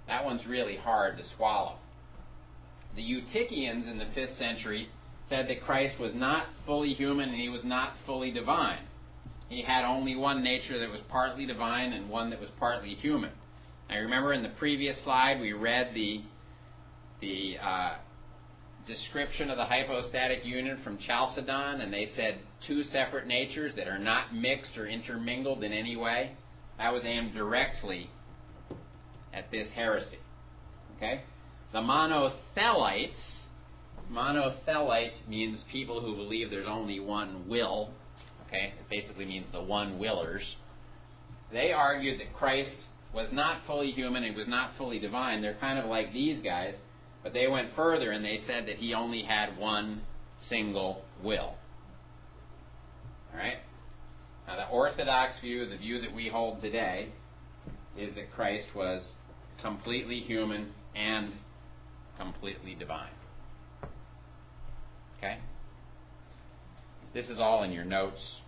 [0.07, 1.75] that one's really hard to swallow.
[2.95, 4.89] The Eutychians in the 5th century
[5.31, 8.83] said that Christ was not fully human and he was not fully divine.
[9.47, 13.31] He had only one nature that was partly divine and one that was partly human.
[13.89, 16.21] I remember in the previous slide we read the
[17.21, 17.95] the uh,
[18.87, 23.99] description of the hypostatic union from Chalcedon, and they said two separate natures that are
[23.99, 26.31] not mixed or intermingled in any way.
[26.77, 28.09] That was aimed directly
[29.33, 30.17] at this heresy.
[30.97, 31.21] Okay?
[31.73, 33.40] The monothelites,
[34.11, 37.91] monothelite means people who believe there's only one will.
[38.47, 38.73] Okay?
[38.79, 40.43] It basically means the one willers.
[41.51, 42.75] They argued that Christ
[43.13, 45.41] was not fully human and was not fully divine.
[45.41, 46.75] They're kind of like these guys
[47.23, 50.01] but they went further and they said that he only had one
[50.47, 51.55] single will.
[53.31, 53.57] All right?
[54.47, 57.09] Now, the Orthodox view, the view that we hold today,
[57.97, 59.03] is that Christ was
[59.61, 61.33] completely human and
[62.17, 63.11] completely divine.
[65.21, 65.37] Okay?
[67.13, 68.41] This is all in your notes.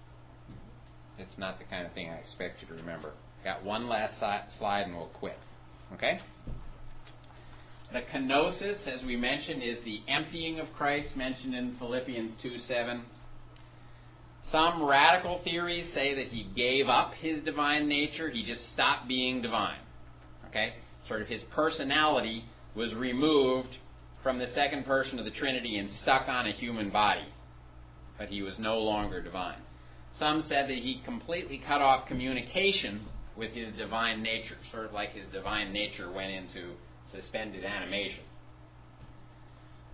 [1.20, 3.12] It's not the kind of thing I expect you to remember.
[3.44, 5.38] Got one last slide and we'll quit.
[5.94, 6.20] Okay?
[7.92, 13.04] The kenosis, as we mentioned, is the emptying of Christ mentioned in Philippians 2 7.
[14.52, 19.42] Some radical theories say that he gave up his divine nature, he just stopped being
[19.42, 19.80] divine.
[20.50, 20.74] Okay?
[21.08, 22.46] Sort of his personality
[22.76, 23.78] was removed
[24.24, 27.28] from the second person of the Trinity and stuck on a human body.
[28.18, 29.60] But he was no longer divine.
[30.18, 33.02] Some said that he completely cut off communication
[33.36, 36.74] with his divine nature, sort of like his divine nature went into
[37.12, 38.24] suspended animation.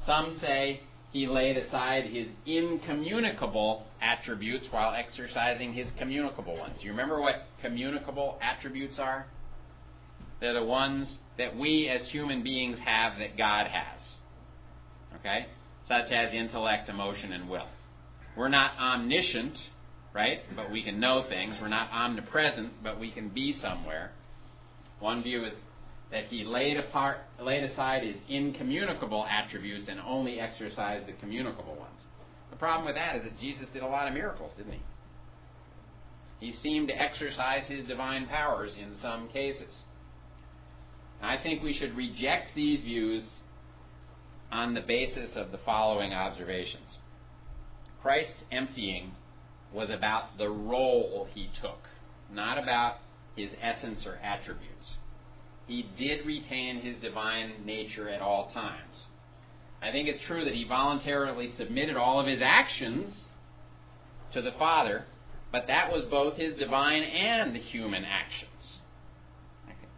[0.05, 6.77] Some say he laid aside his incommunicable attributes while exercising his communicable ones.
[6.81, 9.25] You remember what communicable attributes are?
[10.39, 13.98] They're the ones that we as human beings have that God has.
[15.15, 15.47] Okay?
[15.87, 17.67] Such as intellect, emotion, and will.
[18.35, 19.57] We're not omniscient,
[20.13, 20.39] right?
[20.55, 21.57] But we can know things.
[21.61, 24.11] We're not omnipresent, but we can be somewhere.
[24.99, 25.53] One view is
[26.11, 32.05] that he laid, apart, laid aside his incommunicable attributes and only exercised the communicable ones.
[32.49, 34.81] The problem with that is that Jesus did a lot of miracles, didn't he?
[36.39, 39.75] He seemed to exercise his divine powers in some cases.
[41.21, 43.23] I think we should reject these views
[44.51, 46.97] on the basis of the following observations.
[48.01, 49.11] Christ's emptying
[49.73, 51.87] was about the role he took,
[52.31, 52.97] not about
[53.35, 54.95] his essence or attributes
[55.69, 59.03] he did retain his divine nature at all times.
[59.81, 63.21] I think it's true that he voluntarily submitted all of his actions
[64.33, 65.05] to the Father,
[65.51, 68.79] but that was both his divine and human actions.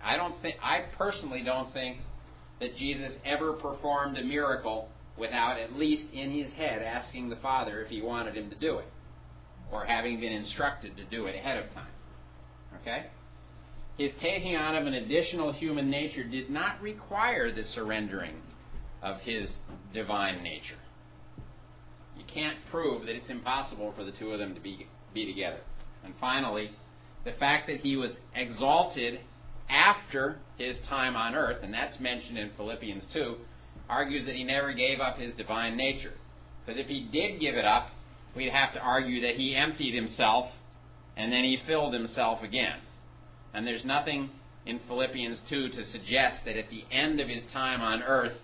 [0.03, 1.99] I don't think I personally don't think
[2.61, 4.87] that Jesus ever performed a miracle
[5.17, 8.77] without at least in his head asking the Father if he wanted him to do
[8.77, 8.87] it
[9.71, 11.87] or having been instructed to do it ahead of time.
[12.81, 13.07] Okay?
[13.97, 18.35] His taking on of an additional human nature did not require the surrendering
[19.01, 19.49] of his
[19.93, 20.77] divine nature.
[22.17, 25.59] You can't prove that it's impossible for the two of them to be, be together.
[26.03, 26.71] And finally,
[27.25, 29.19] the fact that he was exalted
[29.69, 33.35] after his time on earth, and that's mentioned in Philippians 2,
[33.89, 36.13] argues that he never gave up his divine nature.
[36.65, 37.89] Because if he did give it up,
[38.35, 40.51] we'd have to argue that he emptied himself
[41.17, 42.77] and then he filled himself again.
[43.53, 44.29] And there's nothing
[44.65, 48.37] in Philippians 2 to suggest that at the end of his time on earth,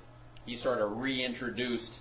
[0.45, 1.91] he sort of reintroduced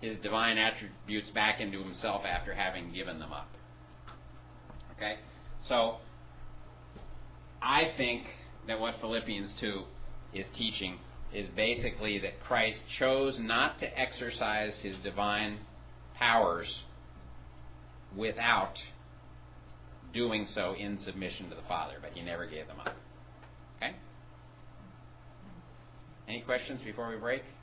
[0.00, 3.48] his divine attributes back into himself after having given them up.
[4.96, 5.16] Okay?
[5.68, 5.96] So,
[7.60, 8.24] I think
[8.66, 9.82] that what Philippians 2
[10.32, 10.98] is teaching
[11.32, 15.58] is basically that Christ chose not to exercise his divine
[16.16, 16.82] powers
[18.16, 18.78] without
[20.12, 22.94] doing so in submission to the Father, but he never gave them up.
[23.76, 23.94] Okay?
[26.28, 27.42] Any questions before we break?